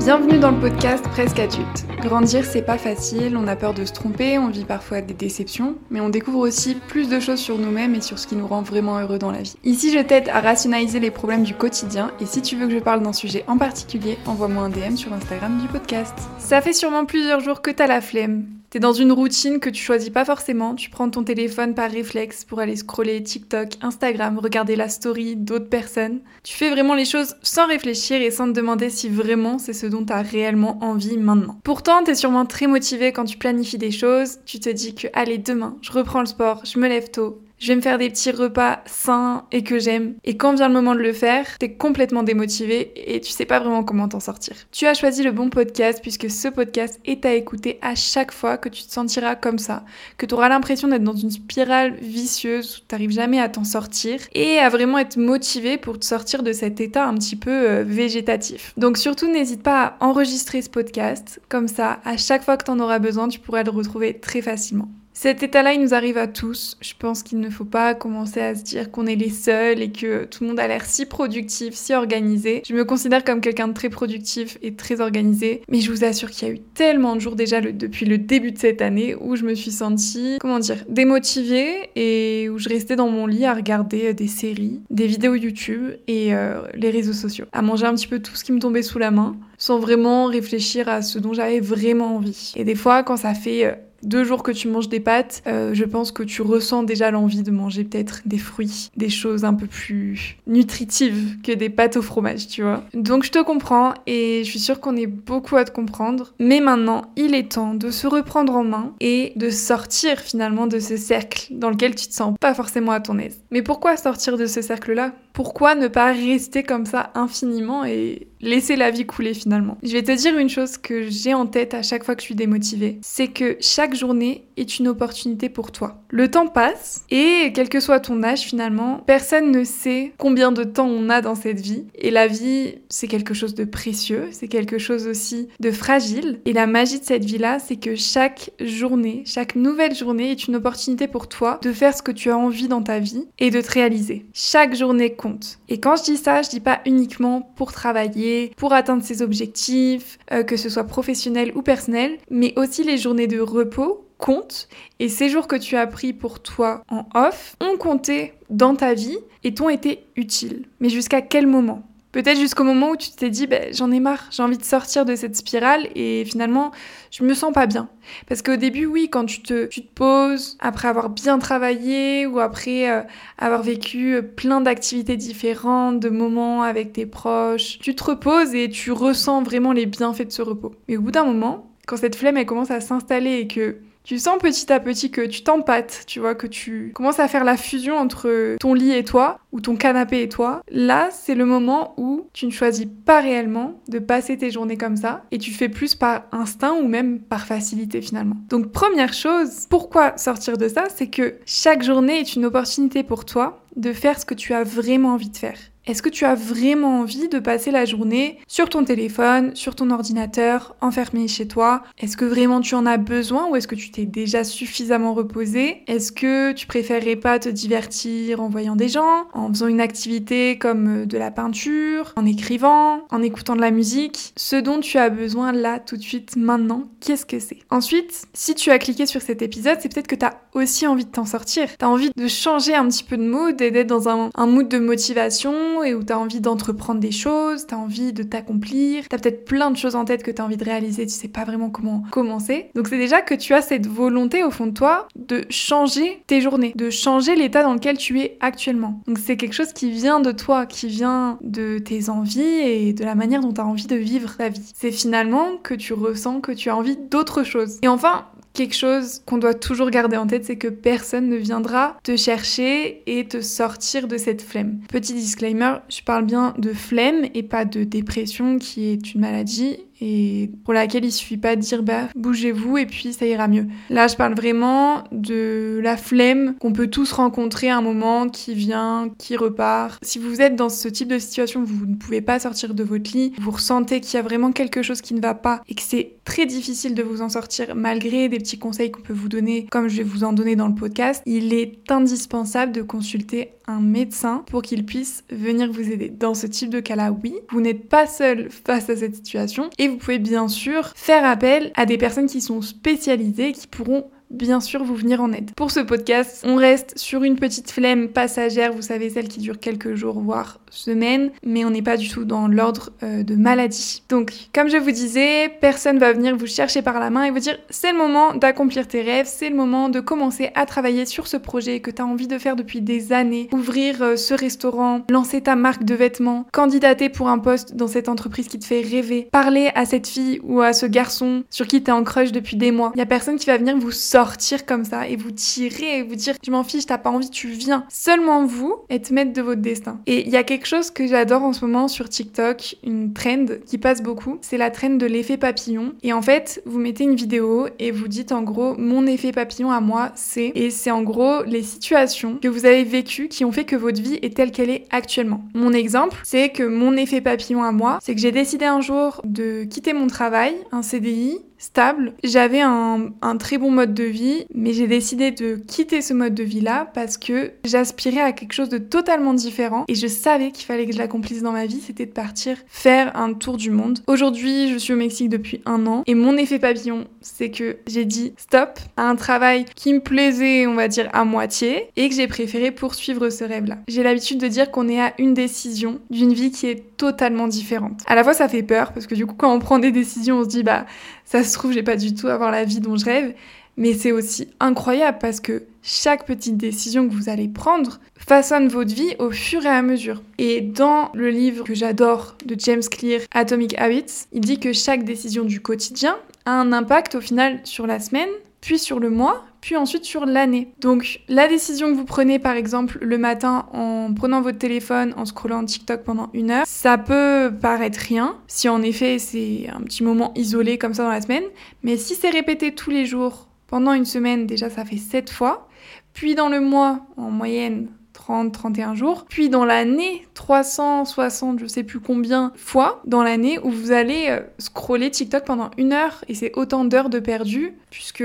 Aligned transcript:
Bienvenue 0.00 0.38
dans 0.38 0.50
le 0.50 0.58
podcast 0.58 1.04
Presque 1.10 1.38
adulte. 1.38 1.84
Grandir, 2.00 2.42
c'est 2.46 2.62
pas 2.62 2.78
facile, 2.78 3.36
on 3.36 3.46
a 3.46 3.54
peur 3.54 3.74
de 3.74 3.84
se 3.84 3.92
tromper, 3.92 4.38
on 4.38 4.48
vit 4.48 4.64
parfois 4.64 5.02
des 5.02 5.12
déceptions, 5.12 5.76
mais 5.90 6.00
on 6.00 6.08
découvre 6.08 6.38
aussi 6.38 6.74
plus 6.74 7.10
de 7.10 7.20
choses 7.20 7.38
sur 7.38 7.58
nous-mêmes 7.58 7.94
et 7.94 8.00
sur 8.00 8.18
ce 8.18 8.26
qui 8.26 8.34
nous 8.34 8.46
rend 8.46 8.62
vraiment 8.62 8.98
heureux 8.98 9.18
dans 9.18 9.30
la 9.30 9.42
vie. 9.42 9.56
Ici, 9.62 9.92
je 9.92 9.98
t'aide 9.98 10.30
à 10.30 10.40
rationaliser 10.40 11.00
les 11.00 11.10
problèmes 11.10 11.42
du 11.42 11.54
quotidien 11.54 12.12
et 12.18 12.24
si 12.24 12.40
tu 12.40 12.56
veux 12.56 12.66
que 12.66 12.72
je 12.72 12.78
parle 12.78 13.02
d'un 13.02 13.12
sujet 13.12 13.44
en 13.46 13.58
particulier, 13.58 14.16
envoie-moi 14.24 14.64
un 14.64 14.70
DM 14.70 14.96
sur 14.96 15.12
Instagram 15.12 15.58
du 15.60 15.68
podcast. 15.68 16.14
Ça 16.38 16.62
fait 16.62 16.72
sûrement 16.72 17.04
plusieurs 17.04 17.40
jours 17.40 17.60
que 17.60 17.70
t'as 17.70 17.86
la 17.86 18.00
flemme. 18.00 18.59
T'es 18.70 18.78
dans 18.78 18.92
une 18.92 19.10
routine 19.10 19.58
que 19.58 19.68
tu 19.68 19.82
choisis 19.82 20.10
pas 20.10 20.24
forcément, 20.24 20.76
tu 20.76 20.90
prends 20.90 21.10
ton 21.10 21.24
téléphone 21.24 21.74
par 21.74 21.90
réflexe 21.90 22.44
pour 22.44 22.60
aller 22.60 22.76
scroller 22.76 23.20
TikTok, 23.20 23.70
Instagram, 23.82 24.38
regarder 24.38 24.76
la 24.76 24.88
story 24.88 25.34
d'autres 25.34 25.68
personnes. 25.68 26.20
Tu 26.44 26.54
fais 26.56 26.70
vraiment 26.70 26.94
les 26.94 27.04
choses 27.04 27.34
sans 27.42 27.66
réfléchir 27.66 28.22
et 28.22 28.30
sans 28.30 28.46
te 28.46 28.52
demander 28.52 28.88
si 28.88 29.08
vraiment 29.08 29.58
c'est 29.58 29.72
ce 29.72 29.86
dont 29.86 30.04
t'as 30.04 30.22
réellement 30.22 30.78
envie 30.84 31.18
maintenant. 31.18 31.58
Pourtant, 31.64 32.04
t'es 32.04 32.14
sûrement 32.14 32.46
très 32.46 32.68
motivé 32.68 33.10
quand 33.10 33.24
tu 33.24 33.38
planifies 33.38 33.76
des 33.76 33.90
choses, 33.90 34.38
tu 34.46 34.60
te 34.60 34.70
dis 34.70 34.94
que 34.94 35.08
allez 35.14 35.38
demain, 35.38 35.76
je 35.82 35.90
reprends 35.90 36.20
le 36.20 36.26
sport, 36.26 36.64
je 36.64 36.78
me 36.78 36.86
lève 36.86 37.10
tôt, 37.10 37.42
je 37.60 37.68
vais 37.68 37.76
me 37.76 37.82
faire 37.82 37.98
des 37.98 38.08
petits 38.08 38.30
repas 38.30 38.80
sains 38.86 39.44
et 39.52 39.62
que 39.62 39.78
j'aime. 39.78 40.14
Et 40.24 40.38
quand 40.38 40.54
vient 40.54 40.68
le 40.68 40.74
moment 40.74 40.94
de 40.94 41.00
le 41.00 41.12
faire, 41.12 41.46
t'es 41.58 41.74
complètement 41.74 42.22
démotivé 42.22 42.92
et 42.96 43.20
tu 43.20 43.30
sais 43.30 43.44
pas 43.44 43.60
vraiment 43.60 43.84
comment 43.84 44.08
t'en 44.08 44.18
sortir. 44.18 44.56
Tu 44.72 44.86
as 44.86 44.94
choisi 44.94 45.22
le 45.22 45.30
bon 45.30 45.50
podcast 45.50 46.00
puisque 46.00 46.30
ce 46.30 46.48
podcast 46.48 46.98
est 47.04 47.26
à 47.26 47.34
écouter 47.34 47.78
à 47.82 47.94
chaque 47.94 48.32
fois 48.32 48.56
que 48.56 48.70
tu 48.70 48.82
te 48.82 48.90
sentiras 48.90 49.34
comme 49.34 49.58
ça, 49.58 49.84
que 50.16 50.24
tu 50.24 50.34
auras 50.34 50.48
l'impression 50.48 50.88
d'être 50.88 51.04
dans 51.04 51.14
une 51.14 51.30
spirale 51.30 51.96
vicieuse 52.00 52.78
où 52.78 52.80
t'arrives 52.88 53.10
jamais 53.10 53.40
à 53.40 53.50
t'en 53.50 53.64
sortir 53.64 54.20
et 54.32 54.58
à 54.58 54.70
vraiment 54.70 54.98
être 54.98 55.18
motivé 55.18 55.76
pour 55.76 55.98
te 55.98 56.06
sortir 56.06 56.42
de 56.42 56.54
cet 56.54 56.80
état 56.80 57.06
un 57.06 57.14
petit 57.14 57.36
peu 57.36 57.50
euh, 57.50 57.84
végétatif. 57.84 58.72
Donc 58.78 58.96
surtout 58.96 59.30
n'hésite 59.30 59.62
pas 59.62 59.82
à 59.84 60.06
enregistrer 60.06 60.62
ce 60.62 60.70
podcast, 60.70 61.42
comme 61.50 61.68
ça 61.68 62.00
à 62.06 62.16
chaque 62.16 62.42
fois 62.42 62.56
que 62.56 62.64
t'en 62.64 62.80
auras 62.80 63.00
besoin, 63.00 63.28
tu 63.28 63.38
pourras 63.38 63.64
le 63.64 63.70
retrouver 63.70 64.18
très 64.18 64.40
facilement. 64.40 64.88
Cet 65.22 65.42
état-là, 65.42 65.74
il 65.74 65.82
nous 65.82 65.92
arrive 65.92 66.16
à 66.16 66.26
tous. 66.26 66.78
Je 66.80 66.94
pense 66.98 67.22
qu'il 67.22 67.40
ne 67.40 67.50
faut 67.50 67.66
pas 67.66 67.92
commencer 67.92 68.40
à 68.40 68.54
se 68.54 68.62
dire 68.62 68.90
qu'on 68.90 69.04
est 69.04 69.16
les 69.16 69.28
seuls 69.28 69.82
et 69.82 69.92
que 69.92 70.24
tout 70.24 70.44
le 70.44 70.48
monde 70.48 70.58
a 70.58 70.66
l'air 70.66 70.86
si 70.86 71.04
productif, 71.04 71.74
si 71.74 71.92
organisé. 71.92 72.62
Je 72.66 72.72
me 72.72 72.86
considère 72.86 73.22
comme 73.22 73.42
quelqu'un 73.42 73.68
de 73.68 73.74
très 73.74 73.90
productif 73.90 74.56
et 74.62 74.76
très 74.76 75.02
organisé, 75.02 75.60
mais 75.68 75.82
je 75.82 75.92
vous 75.92 76.04
assure 76.04 76.30
qu'il 76.30 76.48
y 76.48 76.50
a 76.50 76.54
eu 76.54 76.60
tellement 76.72 77.16
de 77.16 77.20
jours 77.20 77.36
déjà 77.36 77.60
depuis 77.60 78.06
le 78.06 78.16
début 78.16 78.50
de 78.52 78.58
cette 78.58 78.80
année 78.80 79.14
où 79.14 79.36
je 79.36 79.44
me 79.44 79.54
suis 79.54 79.72
sentie, 79.72 80.38
comment 80.40 80.58
dire, 80.58 80.86
démotivée 80.88 81.90
et 81.96 82.48
où 82.48 82.56
je 82.56 82.70
restais 82.70 82.96
dans 82.96 83.10
mon 83.10 83.26
lit 83.26 83.44
à 83.44 83.52
regarder 83.52 84.06
euh, 84.06 84.12
des 84.14 84.26
séries, 84.26 84.80
des 84.88 85.06
vidéos 85.06 85.34
YouTube 85.34 85.96
et 86.08 86.34
euh, 86.34 86.62
les 86.72 86.88
réseaux 86.88 87.12
sociaux, 87.12 87.44
à 87.52 87.60
manger 87.60 87.84
un 87.84 87.94
petit 87.94 88.08
peu 88.08 88.20
tout 88.20 88.36
ce 88.36 88.42
qui 88.42 88.52
me 88.52 88.58
tombait 88.58 88.80
sous 88.80 88.98
la 88.98 89.10
main, 89.10 89.36
sans 89.58 89.78
vraiment 89.78 90.24
réfléchir 90.28 90.88
à 90.88 91.02
ce 91.02 91.18
dont 91.18 91.34
j'avais 91.34 91.60
vraiment 91.60 92.16
envie. 92.16 92.54
Et 92.56 92.64
des 92.64 92.74
fois, 92.74 93.02
quand 93.02 93.18
ça 93.18 93.34
fait 93.34 93.66
euh, 93.66 93.72
deux 94.02 94.24
jours 94.24 94.42
que 94.42 94.50
tu 94.50 94.68
manges 94.68 94.88
des 94.88 95.00
pâtes, 95.00 95.42
euh, 95.46 95.74
je 95.74 95.84
pense 95.84 96.12
que 96.12 96.22
tu 96.22 96.42
ressens 96.42 96.82
déjà 96.82 97.10
l'envie 97.10 97.42
de 97.42 97.50
manger 97.50 97.84
peut-être 97.84 98.22
des 98.26 98.38
fruits, 98.38 98.90
des 98.96 99.08
choses 99.08 99.44
un 99.44 99.54
peu 99.54 99.66
plus 99.66 100.36
nutritives 100.46 101.40
que 101.42 101.52
des 101.52 101.68
pâtes 101.68 101.96
au 101.96 102.02
fromage, 102.02 102.48
tu 102.48 102.62
vois. 102.62 102.84
Donc 102.94 103.24
je 103.24 103.30
te 103.30 103.42
comprends 103.42 103.94
et 104.06 104.42
je 104.44 104.50
suis 104.50 104.58
sûre 104.58 104.80
qu'on 104.80 104.96
est 104.96 105.06
beaucoup 105.06 105.56
à 105.56 105.64
te 105.64 105.70
comprendre. 105.70 106.34
Mais 106.38 106.60
maintenant, 106.60 107.02
il 107.16 107.34
est 107.34 107.52
temps 107.52 107.74
de 107.74 107.90
se 107.90 108.06
reprendre 108.06 108.54
en 108.54 108.64
main 108.64 108.92
et 109.00 109.32
de 109.36 109.50
sortir 109.50 110.18
finalement 110.18 110.66
de 110.66 110.78
ce 110.78 110.96
cercle 110.96 111.48
dans 111.50 111.70
lequel 111.70 111.94
tu 111.94 112.06
te 112.06 112.14
sens 112.14 112.34
pas 112.38 112.54
forcément 112.54 112.92
à 112.92 113.00
ton 113.00 113.18
aise. 113.18 113.40
Mais 113.50 113.62
pourquoi 113.62 113.96
sortir 113.96 114.36
de 114.36 114.46
ce 114.46 114.62
cercle-là? 114.62 115.12
Pourquoi 115.32 115.74
ne 115.74 115.88
pas 115.88 116.12
rester 116.12 116.62
comme 116.62 116.86
ça 116.86 117.10
infiniment 117.14 117.84
et 117.84 118.28
laisser 118.40 118.76
la 118.76 118.90
vie 118.90 119.06
couler 119.06 119.34
finalement 119.34 119.78
Je 119.82 119.92
vais 119.92 120.02
te 120.02 120.12
dire 120.12 120.36
une 120.36 120.48
chose 120.48 120.76
que 120.78 121.08
j'ai 121.08 121.34
en 121.34 121.46
tête 121.46 121.74
à 121.74 121.82
chaque 121.82 122.04
fois 122.04 122.14
que 122.14 122.22
je 122.22 122.26
suis 122.26 122.34
démotivée, 122.34 122.98
c'est 123.02 123.28
que 123.28 123.56
chaque 123.60 123.94
journée 123.94 124.46
est 124.56 124.78
une 124.78 124.88
opportunité 124.88 125.48
pour 125.48 125.72
toi. 125.72 126.02
Le 126.10 126.30
temps 126.30 126.46
passe 126.46 127.04
et 127.10 127.52
quel 127.54 127.68
que 127.68 127.80
soit 127.80 128.00
ton 128.00 128.22
âge 128.22 128.40
finalement, 128.40 129.02
personne 129.06 129.50
ne 129.50 129.64
sait 129.64 130.12
combien 130.18 130.52
de 130.52 130.64
temps 130.64 130.88
on 130.88 131.08
a 131.08 131.20
dans 131.20 131.34
cette 131.34 131.60
vie. 131.60 131.84
Et 131.94 132.10
la 132.10 132.26
vie, 132.26 132.74
c'est 132.88 133.08
quelque 133.08 133.34
chose 133.34 133.54
de 133.54 133.64
précieux, 133.64 134.28
c'est 134.32 134.48
quelque 134.48 134.78
chose 134.78 135.06
aussi 135.06 135.48
de 135.60 135.70
fragile. 135.70 136.40
Et 136.44 136.52
la 136.52 136.66
magie 136.66 137.00
de 137.00 137.04
cette 137.04 137.24
vie-là, 137.24 137.58
c'est 137.58 137.76
que 137.76 137.94
chaque 137.96 138.50
journée, 138.60 139.22
chaque 139.26 139.56
nouvelle 139.56 139.94
journée 139.94 140.30
est 140.32 140.46
une 140.46 140.56
opportunité 140.56 141.08
pour 141.08 141.28
toi 141.28 141.58
de 141.62 141.72
faire 141.72 141.96
ce 141.96 142.02
que 142.02 142.12
tu 142.12 142.30
as 142.30 142.36
envie 142.36 142.68
dans 142.68 142.82
ta 142.82 142.98
vie 142.98 143.26
et 143.38 143.50
de 143.50 143.60
te 143.60 143.72
réaliser. 143.72 144.26
Chaque 144.32 144.74
journée 144.74 145.14
compte. 145.14 145.58
Et 145.68 145.80
quand 145.80 145.96
je 145.96 146.04
dis 146.04 146.16
ça, 146.16 146.42
je 146.42 146.50
dis 146.50 146.60
pas 146.60 146.80
uniquement 146.86 147.52
pour 147.56 147.72
travailler, 147.72 148.29
pour 148.56 148.72
atteindre 148.72 149.02
ses 149.02 149.22
objectifs, 149.22 150.18
euh, 150.32 150.42
que 150.42 150.56
ce 150.56 150.68
soit 150.68 150.84
professionnel 150.84 151.52
ou 151.54 151.62
personnel, 151.62 152.18
mais 152.30 152.52
aussi 152.56 152.82
les 152.84 152.98
journées 152.98 153.26
de 153.26 153.40
repos 153.40 154.06
compte 154.20 154.68
et 154.98 155.08
ces 155.08 155.28
jours 155.28 155.48
que 155.48 155.56
tu 155.56 155.76
as 155.76 155.86
pris 155.86 156.12
pour 156.12 156.40
toi 156.40 156.82
en 156.88 157.06
off 157.14 157.56
ont 157.60 157.76
compté 157.76 158.34
dans 158.50 158.76
ta 158.76 158.94
vie 158.94 159.18
et 159.44 159.54
t'ont 159.54 159.70
été 159.70 160.04
utiles. 160.14 160.66
Mais 160.78 160.90
jusqu'à 160.90 161.22
quel 161.22 161.46
moment? 161.46 161.82
Peut-être 162.12 162.38
jusqu'au 162.38 162.64
moment 162.64 162.90
où 162.90 162.96
tu 162.96 163.10
t'es 163.12 163.30
dit, 163.30 163.46
ben, 163.46 163.72
j'en 163.72 163.92
ai 163.92 164.00
marre, 164.00 164.26
j'ai 164.32 164.42
envie 164.42 164.58
de 164.58 164.64
sortir 164.64 165.04
de 165.04 165.14
cette 165.14 165.36
spirale 165.36 165.88
et 165.94 166.24
finalement, 166.24 166.72
je 167.12 167.22
me 167.22 167.34
sens 167.34 167.52
pas 167.52 167.66
bien. 167.66 167.88
Parce 168.26 168.42
qu'au 168.42 168.56
début, 168.56 168.86
oui, 168.86 169.08
quand 169.08 169.26
tu 169.26 169.42
te, 169.42 169.66
tu 169.66 169.82
te 169.82 169.94
poses, 169.94 170.56
après 170.58 170.88
avoir 170.88 171.10
bien 171.10 171.38
travaillé 171.38 172.26
ou 172.26 172.40
après 172.40 172.90
euh, 172.90 173.02
avoir 173.38 173.62
vécu 173.62 174.16
euh, 174.16 174.22
plein 174.22 174.60
d'activités 174.60 175.16
différentes, 175.16 176.00
de 176.00 176.08
moments 176.08 176.62
avec 176.62 176.92
tes 176.92 177.06
proches, 177.06 177.78
tu 177.78 177.94
te 177.94 178.02
reposes 178.02 178.56
et 178.56 178.68
tu 178.68 178.90
ressens 178.90 179.42
vraiment 179.42 179.72
les 179.72 179.86
bienfaits 179.86 180.26
de 180.26 180.32
ce 180.32 180.42
repos. 180.42 180.72
Mais 180.88 180.96
au 180.96 181.02
bout 181.02 181.12
d'un 181.12 181.24
moment, 181.24 181.70
quand 181.86 181.96
cette 181.96 182.16
flemme 182.16 182.36
elle 182.36 182.46
commence 182.46 182.72
à 182.72 182.80
s'installer 182.80 183.38
et 183.38 183.46
que 183.46 183.76
tu 184.04 184.18
sens 184.18 184.38
petit 184.38 184.72
à 184.72 184.80
petit 184.80 185.10
que 185.10 185.22
tu 185.22 185.42
t'empâtes, 185.42 186.04
tu 186.06 186.20
vois, 186.20 186.34
que 186.34 186.46
tu 186.46 186.92
commences 186.94 187.20
à 187.20 187.28
faire 187.28 187.44
la 187.44 187.56
fusion 187.56 187.96
entre 187.96 188.56
ton 188.58 188.74
lit 188.74 188.92
et 188.92 189.04
toi, 189.04 189.38
ou 189.52 189.60
ton 189.60 189.76
canapé 189.76 190.22
et 190.22 190.28
toi, 190.28 190.62
là, 190.70 191.08
c'est 191.10 191.34
le 191.34 191.44
moment 191.44 191.94
où 191.96 192.28
tu 192.32 192.46
ne 192.46 192.50
choisis 192.50 192.86
pas 193.04 193.20
réellement 193.20 193.80
de 193.88 193.98
passer 193.98 194.36
tes 194.36 194.50
journées 194.50 194.76
comme 194.76 194.96
ça, 194.96 195.24
et 195.30 195.38
tu 195.38 195.50
fais 195.50 195.68
plus 195.68 195.94
par 195.94 196.24
instinct 196.32 196.74
ou 196.74 196.88
même 196.88 197.20
par 197.20 197.46
facilité 197.46 198.00
finalement. 198.00 198.36
Donc 198.48 198.72
première 198.72 199.12
chose, 199.12 199.66
pourquoi 199.68 200.16
sortir 200.16 200.56
de 200.56 200.68
ça, 200.68 200.84
c'est 200.94 201.08
que 201.08 201.36
chaque 201.46 201.82
journée 201.82 202.20
est 202.20 202.34
une 202.34 202.44
opportunité 202.44 203.02
pour 203.02 203.24
toi 203.24 203.64
de 203.76 203.92
faire 203.92 204.18
ce 204.18 204.24
que 204.24 204.34
tu 204.34 204.52
as 204.54 204.64
vraiment 204.64 205.14
envie 205.14 205.30
de 205.30 205.36
faire. 205.36 205.58
Est-ce 205.86 206.02
que 206.02 206.10
tu 206.10 206.26
as 206.26 206.34
vraiment 206.34 207.00
envie 207.00 207.28
de 207.28 207.38
passer 207.38 207.70
la 207.70 207.86
journée 207.86 208.38
sur 208.46 208.68
ton 208.68 208.84
téléphone, 208.84 209.56
sur 209.56 209.74
ton 209.74 209.90
ordinateur, 209.90 210.76
enfermé 210.82 211.26
chez 211.26 211.48
toi? 211.48 211.82
Est-ce 211.98 212.18
que 212.18 212.26
vraiment 212.26 212.60
tu 212.60 212.74
en 212.74 212.84
as 212.84 212.98
besoin 212.98 213.48
ou 213.48 213.56
est-ce 213.56 213.66
que 213.66 213.74
tu 213.74 213.90
t'es 213.90 214.04
déjà 214.04 214.44
suffisamment 214.44 215.14
reposé? 215.14 215.82
Est-ce 215.86 216.12
que 216.12 216.52
tu 216.52 216.66
préférerais 216.66 217.16
pas 217.16 217.38
te 217.38 217.48
divertir 217.48 218.42
en 218.42 218.50
voyant 218.50 218.76
des 218.76 218.88
gens, 218.88 219.26
en 219.32 219.48
faisant 219.48 219.68
une 219.68 219.80
activité 219.80 220.58
comme 220.58 221.02
euh, 221.02 221.06
de 221.06 221.16
la 221.16 221.30
peinture, 221.30 222.12
en 222.14 222.26
écrivant, 222.26 223.06
en 223.10 223.22
écoutant 223.22 223.56
de 223.56 223.62
la 223.62 223.70
musique? 223.70 224.34
Ce 224.36 224.56
dont 224.56 224.80
tu 224.80 224.98
as 224.98 225.08
besoin 225.08 225.52
là, 225.52 225.78
tout 225.78 225.96
de 225.96 226.02
suite, 226.02 226.36
maintenant, 226.36 226.84
qu'est-ce 227.00 227.24
que 227.24 227.38
c'est? 227.38 227.58
Ensuite, 227.70 228.26
si 228.34 228.54
tu 228.54 228.70
as 228.70 228.78
cliqué 228.78 229.06
sur 229.06 229.22
cet 229.22 229.40
épisode, 229.40 229.78
c'est 229.80 229.92
peut-être 229.92 230.08
que 230.08 230.14
tu 230.14 230.26
as 230.26 230.40
aussi 230.52 230.86
envie 230.86 231.06
de 231.06 231.10
t'en 231.10 231.24
sortir. 231.24 231.68
Tu 231.78 231.84
as 231.84 231.88
envie 231.88 232.10
de 232.14 232.28
changer 232.28 232.74
un 232.74 232.86
petit 232.86 233.04
peu 233.04 233.16
de 233.16 233.26
mood 233.26 233.60
et 233.62 233.70
d'être 233.70 233.86
dans 233.86 234.08
un, 234.10 234.30
un 234.34 234.46
mood 234.46 234.68
de 234.68 234.78
motivation 234.78 235.69
et 235.84 235.94
où 235.94 236.02
tu 236.02 236.12
as 236.12 236.18
envie 236.18 236.40
d'entreprendre 236.40 237.00
des 237.00 237.10
choses, 237.10 237.66
tu 237.66 237.74
as 237.74 237.78
envie 237.78 238.12
de 238.12 238.22
t'accomplir, 238.22 239.08
tu 239.08 239.14
as 239.14 239.18
peut-être 239.18 239.44
plein 239.44 239.70
de 239.70 239.76
choses 239.76 239.96
en 239.96 240.04
tête 240.04 240.22
que 240.22 240.30
tu 240.30 240.42
as 240.42 240.44
envie 240.44 240.56
de 240.56 240.64
réaliser, 240.64 241.06
tu 241.06 241.12
sais 241.12 241.28
pas 241.28 241.44
vraiment 241.44 241.70
comment 241.70 242.02
commencer. 242.10 242.70
Donc 242.74 242.88
c'est 242.88 242.98
déjà 242.98 243.22
que 243.22 243.34
tu 243.34 243.54
as 243.54 243.62
cette 243.62 243.86
volonté 243.86 244.44
au 244.44 244.50
fond 244.50 244.66
de 244.66 244.72
toi 244.72 245.08
de 245.16 245.44
changer 245.48 246.22
tes 246.26 246.40
journées, 246.40 246.72
de 246.76 246.90
changer 246.90 247.34
l'état 247.34 247.62
dans 247.62 247.74
lequel 247.74 247.96
tu 247.96 248.20
es 248.20 248.36
actuellement. 248.40 249.00
Donc 249.06 249.18
c'est 249.18 249.36
quelque 249.36 249.54
chose 249.54 249.72
qui 249.72 249.90
vient 249.90 250.20
de 250.20 250.32
toi, 250.32 250.66
qui 250.66 250.88
vient 250.88 251.38
de 251.42 251.78
tes 251.78 252.08
envies 252.08 252.40
et 252.40 252.92
de 252.92 253.04
la 253.04 253.14
manière 253.14 253.40
dont 253.40 253.52
tu 253.52 253.60
as 253.60 253.66
envie 253.66 253.86
de 253.86 253.96
vivre 253.96 254.36
ta 254.36 254.48
vie. 254.48 254.72
C'est 254.74 254.92
finalement 254.92 255.56
que 255.62 255.74
tu 255.74 255.92
ressens 255.92 256.40
que 256.40 256.52
tu 256.52 256.70
as 256.70 256.76
envie 256.76 256.96
d'autre 256.96 257.42
chose. 257.42 257.78
Et 257.82 257.88
enfin, 257.88 258.26
quelque 258.52 258.74
chose 258.74 259.22
qu'on 259.26 259.38
doit 259.38 259.54
toujours 259.54 259.90
garder 259.90 260.16
en 260.16 260.26
tête, 260.26 260.44
c'est 260.44 260.56
que 260.56 260.68
personne 260.68 261.28
ne 261.28 261.36
viendra 261.36 261.96
te 262.02 262.16
chercher 262.16 263.02
et 263.06 263.26
te 263.26 263.40
sortir 263.40 264.08
de 264.08 264.16
cette 264.16 264.42
flemme. 264.42 264.80
Petit 264.88 265.14
disclaimer, 265.14 265.76
je 265.88 266.02
parle 266.02 266.24
bien 266.24 266.54
de 266.58 266.72
flemme 266.72 267.26
et 267.34 267.42
pas 267.42 267.64
de 267.64 267.84
dépression 267.84 268.58
qui 268.58 268.88
est 268.88 269.14
une 269.14 269.20
maladie 269.20 269.78
et 270.00 270.50
pour 270.64 270.74
laquelle 270.74 271.04
il 271.04 271.12
suffit 271.12 271.36
pas 271.36 271.56
de 271.56 271.60
dire 271.60 271.82
bah 271.82 272.08
bougez-vous 272.16 272.78
et 272.78 272.86
puis 272.86 273.12
ça 273.12 273.26
ira 273.26 273.48
mieux. 273.48 273.66
Là, 273.88 274.08
je 274.08 274.16
parle 274.16 274.34
vraiment 274.34 275.04
de 275.12 275.80
la 275.82 275.96
flemme 275.96 276.54
qu'on 276.60 276.72
peut 276.72 276.88
tous 276.88 277.12
rencontrer 277.12 277.68
à 277.70 277.76
un 277.76 277.82
moment 277.82 278.28
qui 278.28 278.54
vient, 278.54 279.10
qui 279.18 279.36
repart. 279.36 279.98
Si 280.02 280.18
vous 280.18 280.40
êtes 280.40 280.56
dans 280.56 280.68
ce 280.68 280.88
type 280.88 281.08
de 281.08 281.18
situation, 281.18 281.62
vous 281.62 281.86
ne 281.86 281.96
pouvez 281.96 282.20
pas 282.20 282.38
sortir 282.38 282.74
de 282.74 282.82
votre 282.82 283.10
lit, 283.12 283.32
vous 283.40 283.50
ressentez 283.50 284.00
qu'il 284.00 284.14
y 284.14 284.18
a 284.18 284.22
vraiment 284.22 284.52
quelque 284.52 284.82
chose 284.82 285.00
qui 285.00 285.14
ne 285.14 285.20
va 285.20 285.34
pas 285.34 285.62
et 285.68 285.74
que 285.74 285.82
c'est 285.82 286.16
très 286.24 286.46
difficile 286.46 286.94
de 286.94 287.02
vous 287.02 287.22
en 287.22 287.28
sortir 287.28 287.74
malgré 287.74 288.28
des 288.28 288.38
petits 288.38 288.58
conseils 288.58 288.90
qu'on 288.90 289.02
peut 289.02 289.12
vous 289.12 289.28
donner, 289.28 289.66
comme 289.70 289.88
je 289.88 289.98
vais 289.98 290.02
vous 290.02 290.24
en 290.24 290.32
donner 290.32 290.56
dans 290.56 290.68
le 290.68 290.74
podcast, 290.74 291.22
il 291.26 291.52
est 291.52 291.90
indispensable 291.90 292.72
de 292.72 292.82
consulter 292.82 293.52
un 293.66 293.80
médecin 293.80 294.44
pour 294.50 294.62
qu'il 294.62 294.84
puisse 294.84 295.24
venir 295.30 295.70
vous 295.70 295.90
aider. 295.90 296.08
Dans 296.08 296.34
ce 296.34 296.46
type 296.46 296.70
de 296.70 296.80
cas-là, 296.80 297.14
oui, 297.22 297.34
vous 297.50 297.60
n'êtes 297.60 297.88
pas 297.88 298.06
seul 298.06 298.50
face 298.50 298.90
à 298.90 298.96
cette 298.96 299.14
situation 299.14 299.70
et 299.78 299.89
vous 299.90 299.98
pouvez 299.98 300.18
bien 300.18 300.48
sûr 300.48 300.92
faire 300.94 301.24
appel 301.24 301.72
à 301.74 301.86
des 301.86 301.98
personnes 301.98 302.26
qui 302.26 302.40
sont 302.40 302.62
spécialisées, 302.62 303.52
qui 303.52 303.66
pourront 303.66 304.10
bien 304.30 304.60
sûr 304.60 304.84
vous 304.84 304.94
venir 304.94 305.20
en 305.20 305.32
aide. 305.32 305.50
Pour 305.56 305.70
ce 305.70 305.80
podcast, 305.80 306.44
on 306.46 306.56
reste 306.56 306.96
sur 306.96 307.24
une 307.24 307.36
petite 307.36 307.70
flemme 307.70 308.08
passagère, 308.08 308.72
vous 308.72 308.82
savez, 308.82 309.10
celle 309.10 309.28
qui 309.28 309.40
dure 309.40 309.58
quelques 309.58 309.94
jours, 309.94 310.20
voire 310.20 310.60
semaines, 310.70 311.30
mais 311.44 311.64
on 311.64 311.70
n'est 311.70 311.82
pas 311.82 311.96
du 311.96 312.08
tout 312.08 312.24
dans 312.24 312.46
l'ordre 312.46 312.90
euh, 313.02 313.24
de 313.24 313.34
maladie. 313.34 314.04
Donc, 314.08 314.32
comme 314.54 314.68
je 314.68 314.76
vous 314.76 314.92
disais, 314.92 315.48
personne 315.60 315.98
va 315.98 316.12
venir 316.12 316.36
vous 316.36 316.46
chercher 316.46 316.80
par 316.80 317.00
la 317.00 317.10
main 317.10 317.24
et 317.24 317.30
vous 317.30 317.40
dire 317.40 317.58
c'est 317.70 317.90
le 317.90 317.98
moment 317.98 318.34
d'accomplir 318.34 318.86
tes 318.86 319.02
rêves, 319.02 319.26
c'est 319.28 319.50
le 319.50 319.56
moment 319.56 319.88
de 319.88 319.98
commencer 319.98 320.50
à 320.54 320.64
travailler 320.64 321.06
sur 321.06 321.26
ce 321.26 321.36
projet 321.36 321.80
que 321.80 321.90
tu 321.90 322.00
as 322.00 322.06
envie 322.06 322.28
de 322.28 322.38
faire 322.38 322.54
depuis 322.54 322.80
des 322.80 323.12
années, 323.12 323.48
ouvrir 323.52 324.00
euh, 324.00 324.16
ce 324.16 324.32
restaurant, 324.32 325.02
lancer 325.10 325.40
ta 325.40 325.56
marque 325.56 325.82
de 325.82 325.94
vêtements, 325.94 326.46
candidater 326.52 327.08
pour 327.08 327.28
un 327.28 327.38
poste 327.38 327.74
dans 327.74 327.88
cette 327.88 328.08
entreprise 328.08 328.46
qui 328.46 328.60
te 328.60 328.64
fait 328.64 328.82
rêver, 328.82 329.28
parler 329.32 329.70
à 329.74 329.84
cette 329.84 330.06
fille 330.06 330.40
ou 330.44 330.60
à 330.60 330.72
ce 330.72 330.86
garçon 330.86 331.42
sur 331.50 331.66
qui 331.66 331.82
tu 331.82 331.90
es 331.90 331.92
en 331.92 332.04
crush 332.04 332.30
depuis 332.30 332.56
des 332.56 332.70
mois. 332.70 332.92
Il 332.94 332.98
y 332.98 333.02
a 333.02 333.06
personne 333.06 333.36
qui 333.36 333.46
va 333.46 333.58
venir 333.58 333.76
vous 333.76 333.90
sortir 333.90 334.19
sortir 334.24 334.66
comme 334.66 334.84
ça 334.84 335.08
et 335.08 335.16
vous 335.16 335.30
tirer 335.30 335.98
et 335.98 336.02
vous 336.02 336.14
dire 336.14 336.34
je 336.44 336.50
m'en 336.50 336.62
fiche, 336.62 336.86
t'as 336.86 336.98
pas 336.98 337.10
envie, 337.10 337.30
tu 337.30 337.48
viens. 337.48 337.84
Seulement 337.88 338.44
vous 338.44 338.74
êtes 338.90 339.10
maître 339.10 339.32
de 339.32 339.40
votre 339.40 339.60
destin. 339.62 340.00
Et 340.06 340.26
il 340.26 340.28
y 340.28 340.36
a 340.36 340.42
quelque 340.42 340.66
chose 340.66 340.90
que 340.90 341.06
j'adore 341.06 341.42
en 341.42 341.52
ce 341.52 341.64
moment 341.64 341.88
sur 341.88 342.08
TikTok, 342.08 342.76
une 342.84 343.12
trend 343.12 343.46
qui 343.66 343.78
passe 343.78 344.02
beaucoup, 344.02 344.38
c'est 344.42 344.58
la 344.58 344.70
trend 344.70 344.90
de 344.90 345.06
l'effet 345.06 345.36
papillon. 345.36 345.94
Et 346.02 346.12
en 346.12 346.20
fait, 346.20 346.62
vous 346.66 346.78
mettez 346.78 347.04
une 347.04 347.14
vidéo 347.14 347.68
et 347.78 347.90
vous 347.90 348.08
dites 348.08 348.32
en 348.32 348.42
gros 348.42 348.74
mon 348.76 349.06
effet 349.06 349.32
papillon 349.32 349.70
à 349.70 349.80
moi 349.80 350.12
c'est 350.14 350.52
et 350.54 350.70
c'est 350.70 350.90
en 350.90 351.02
gros 351.02 351.42
les 351.44 351.62
situations 351.62 352.38
que 352.40 352.48
vous 352.48 352.66
avez 352.66 352.84
vécues 352.84 353.28
qui 353.28 353.44
ont 353.44 353.52
fait 353.52 353.64
que 353.64 353.76
votre 353.76 354.02
vie 354.02 354.18
est 354.22 354.36
telle 354.36 354.50
qu'elle 354.50 354.70
est 354.70 354.86
actuellement. 354.90 355.42
Mon 355.54 355.72
exemple, 355.72 356.18
c'est 356.24 356.50
que 356.50 356.62
mon 356.62 356.96
effet 356.96 357.20
papillon 357.20 357.62
à 357.62 357.72
moi, 357.72 357.98
c'est 358.02 358.14
que 358.14 358.20
j'ai 358.20 358.32
décidé 358.32 358.66
un 358.66 358.80
jour 358.80 359.22
de 359.24 359.64
quitter 359.64 359.92
mon 359.92 360.06
travail, 360.06 360.54
un 360.72 360.82
CDI, 360.82 361.38
stable. 361.60 362.14
J'avais 362.24 362.60
un, 362.60 363.12
très 363.38 363.58
bon 363.58 363.70
mode 363.70 363.94
de 363.94 364.04
vie, 364.04 364.46
mais 364.54 364.72
j'ai 364.72 364.88
décidé 364.88 365.30
de 365.30 365.54
quitter 365.54 366.00
ce 366.00 366.12
mode 366.12 366.34
de 366.34 366.42
vie-là 366.42 366.90
parce 366.94 367.16
que 367.16 367.52
j'aspirais 367.64 368.20
à 368.20 368.32
quelque 368.32 368.52
chose 368.52 368.68
de 368.68 368.78
totalement 368.78 369.34
différent 369.34 369.84
et 369.86 369.94
je 369.94 370.06
savais 370.06 370.50
qu'il 370.50 370.66
fallait 370.66 370.86
que 370.86 370.92
je 370.92 370.98
l'accomplisse 370.98 371.42
dans 371.42 371.52
ma 371.52 371.66
vie, 371.66 371.80
c'était 371.80 372.06
de 372.06 372.12
partir 372.12 372.56
faire 372.66 373.16
un 373.16 373.32
tour 373.34 373.56
du 373.56 373.70
monde. 373.70 374.00
Aujourd'hui, 374.06 374.72
je 374.72 374.78
suis 374.78 374.92
au 374.92 374.96
Mexique 374.96 375.28
depuis 375.28 375.62
un 375.66 375.86
an 375.86 376.02
et 376.06 376.14
mon 376.14 376.36
effet 376.36 376.58
papillon, 376.58 377.06
c'est 377.20 377.50
que 377.50 377.78
j'ai 377.86 378.04
dit 378.04 378.32
stop 378.36 378.78
à 378.96 379.04
un 379.04 379.16
travail 379.16 379.66
qui 379.74 379.92
me 379.92 380.00
plaisait, 380.00 380.66
on 380.66 380.74
va 380.74 380.88
dire, 380.88 381.08
à 381.12 381.24
moitié 381.24 381.88
et 381.96 382.08
que 382.08 382.14
j'ai 382.14 382.26
préféré 382.26 382.70
poursuivre 382.70 383.28
ce 383.28 383.44
rêve-là. 383.44 383.78
J'ai 383.88 384.02
l'habitude 384.02 384.40
de 384.40 384.48
dire 384.48 384.70
qu'on 384.70 384.88
est 384.88 385.00
à 385.00 385.12
une 385.18 385.34
décision 385.34 386.00
d'une 386.10 386.32
vie 386.32 386.50
qui 386.50 386.66
est 386.66 386.96
totalement 386.96 387.48
différente. 387.48 388.00
À 388.06 388.14
la 388.14 388.24
fois, 388.24 388.34
ça 388.34 388.48
fait 388.48 388.62
peur 388.62 388.92
parce 388.92 389.06
que 389.06 389.14
du 389.14 389.26
coup, 389.26 389.34
quand 389.34 389.52
on 389.52 389.58
prend 389.58 389.78
des 389.78 389.92
décisions, 389.92 390.38
on 390.38 390.44
se 390.44 390.48
dit 390.48 390.62
bah 390.62 390.86
ça 391.30 391.44
se 391.44 391.52
trouve, 391.52 391.72
j'ai 391.72 391.84
pas 391.84 391.94
du 391.94 392.12
tout 392.12 392.26
avoir 392.26 392.50
la 392.50 392.64
vie 392.64 392.80
dont 392.80 392.96
je 392.96 393.04
rêve. 393.04 393.34
Mais 393.76 393.94
c'est 393.94 394.10
aussi 394.10 394.48
incroyable 394.58 395.18
parce 395.20 395.38
que 395.38 395.62
chaque 395.80 396.26
petite 396.26 396.56
décision 396.56 397.08
que 397.08 397.14
vous 397.14 397.28
allez 397.28 397.46
prendre 397.46 398.00
façonne 398.16 398.66
votre 398.66 398.92
vie 398.92 399.14
au 399.20 399.30
fur 399.30 399.64
et 399.64 399.68
à 399.68 399.80
mesure. 399.80 400.22
Et 400.38 400.60
dans 400.60 401.08
le 401.14 401.30
livre 401.30 401.62
que 401.62 401.72
j'adore 401.72 402.34
de 402.44 402.56
James 402.58 402.82
Clear, 402.82 403.20
Atomic 403.32 403.78
Habits, 403.78 404.26
il 404.32 404.40
dit 404.40 404.58
que 404.58 404.72
chaque 404.72 405.04
décision 405.04 405.44
du 405.44 405.60
quotidien 405.60 406.16
a 406.46 406.50
un 406.50 406.72
impact 406.72 407.14
au 407.14 407.20
final 407.20 407.60
sur 407.62 407.86
la 407.86 408.00
semaine, 408.00 408.28
puis 408.60 408.78
sur 408.78 409.00
le 409.00 409.10
mois, 409.10 409.44
puis 409.60 409.76
ensuite 409.76 410.04
sur 410.04 410.26
l'année. 410.26 410.72
Donc 410.80 411.20
la 411.28 411.48
décision 411.48 411.90
que 411.90 411.96
vous 411.96 412.04
prenez 412.04 412.38
par 412.38 412.56
exemple 412.56 412.98
le 413.00 413.18
matin 413.18 413.66
en 413.72 414.12
prenant 414.14 414.40
votre 414.40 414.58
téléphone, 414.58 415.14
en 415.16 415.24
scrollant 415.24 415.64
TikTok 415.64 416.04
pendant 416.04 416.30
une 416.34 416.50
heure, 416.50 416.64
ça 416.66 416.98
peut 416.98 417.52
paraître 417.60 417.98
rien, 417.98 418.36
si 418.46 418.68
en 418.68 418.82
effet 418.82 419.18
c'est 419.18 419.68
un 419.72 419.80
petit 419.80 420.02
moment 420.02 420.32
isolé 420.34 420.78
comme 420.78 420.94
ça 420.94 421.04
dans 421.04 421.10
la 421.10 421.20
semaine, 421.20 421.44
mais 421.82 421.96
si 421.96 422.14
c'est 422.14 422.30
répété 422.30 422.74
tous 422.74 422.90
les 422.90 423.06
jours 423.06 423.48
pendant 423.66 423.92
une 423.92 424.04
semaine, 424.04 424.46
déjà 424.46 424.68
ça 424.68 424.84
fait 424.84 424.96
7 424.96 425.30
fois, 425.30 425.68
puis 426.12 426.34
dans 426.34 426.48
le 426.48 426.60
mois 426.60 427.06
en 427.16 427.30
moyenne 427.30 427.88
30, 428.30 428.52
31 428.52 428.94
jours, 428.94 429.26
puis 429.28 429.48
dans 429.48 429.64
l'année 429.64 430.26
360, 430.34 431.58
je 431.58 431.66
sais 431.66 431.82
plus 431.82 431.98
combien 431.98 432.52
fois 432.56 433.02
dans 433.04 433.22
l'année 433.22 433.58
où 433.58 433.70
vous 433.70 433.90
allez 433.90 434.26
euh, 434.28 434.40
scroller 434.58 435.10
TikTok 435.10 435.44
pendant 435.44 435.70
une 435.76 435.92
heure 435.92 436.24
et 436.28 436.34
c'est 436.34 436.52
autant 436.56 436.84
d'heures 436.84 437.10
de 437.10 437.18
perdu 437.18 437.74
puisque 437.90 438.24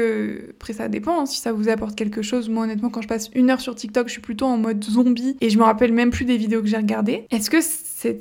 après 0.52 0.74
ça 0.74 0.90
dépend 0.90 1.22
hein, 1.22 1.26
si 1.26 1.40
ça 1.42 1.52
vous 1.52 1.70
apporte 1.70 1.96
quelque 1.96 2.22
chose. 2.22 2.50
Moi 2.50 2.66
honnêtement 2.66 2.90
quand 2.90 3.02
je 3.02 3.08
passe 3.08 3.32
une 3.34 3.50
heure 3.50 3.62
sur 3.62 3.74
TikTok, 3.74 4.08
je 4.08 4.14
suis 4.14 4.22
plutôt 4.22 4.46
en 4.46 4.58
mode 4.58 4.84
zombie 4.84 5.38
et 5.42 5.50
je 5.50 5.58
me 5.58 5.64
rappelle 5.64 5.92
même 5.92 6.12
plus 6.12 6.26
des 6.26 6.38
vidéos 6.38 6.62
que 6.62 6.68
j'ai 6.68 6.78
regardées. 6.78 7.26
Est-ce 7.32 7.50
que 7.50 7.62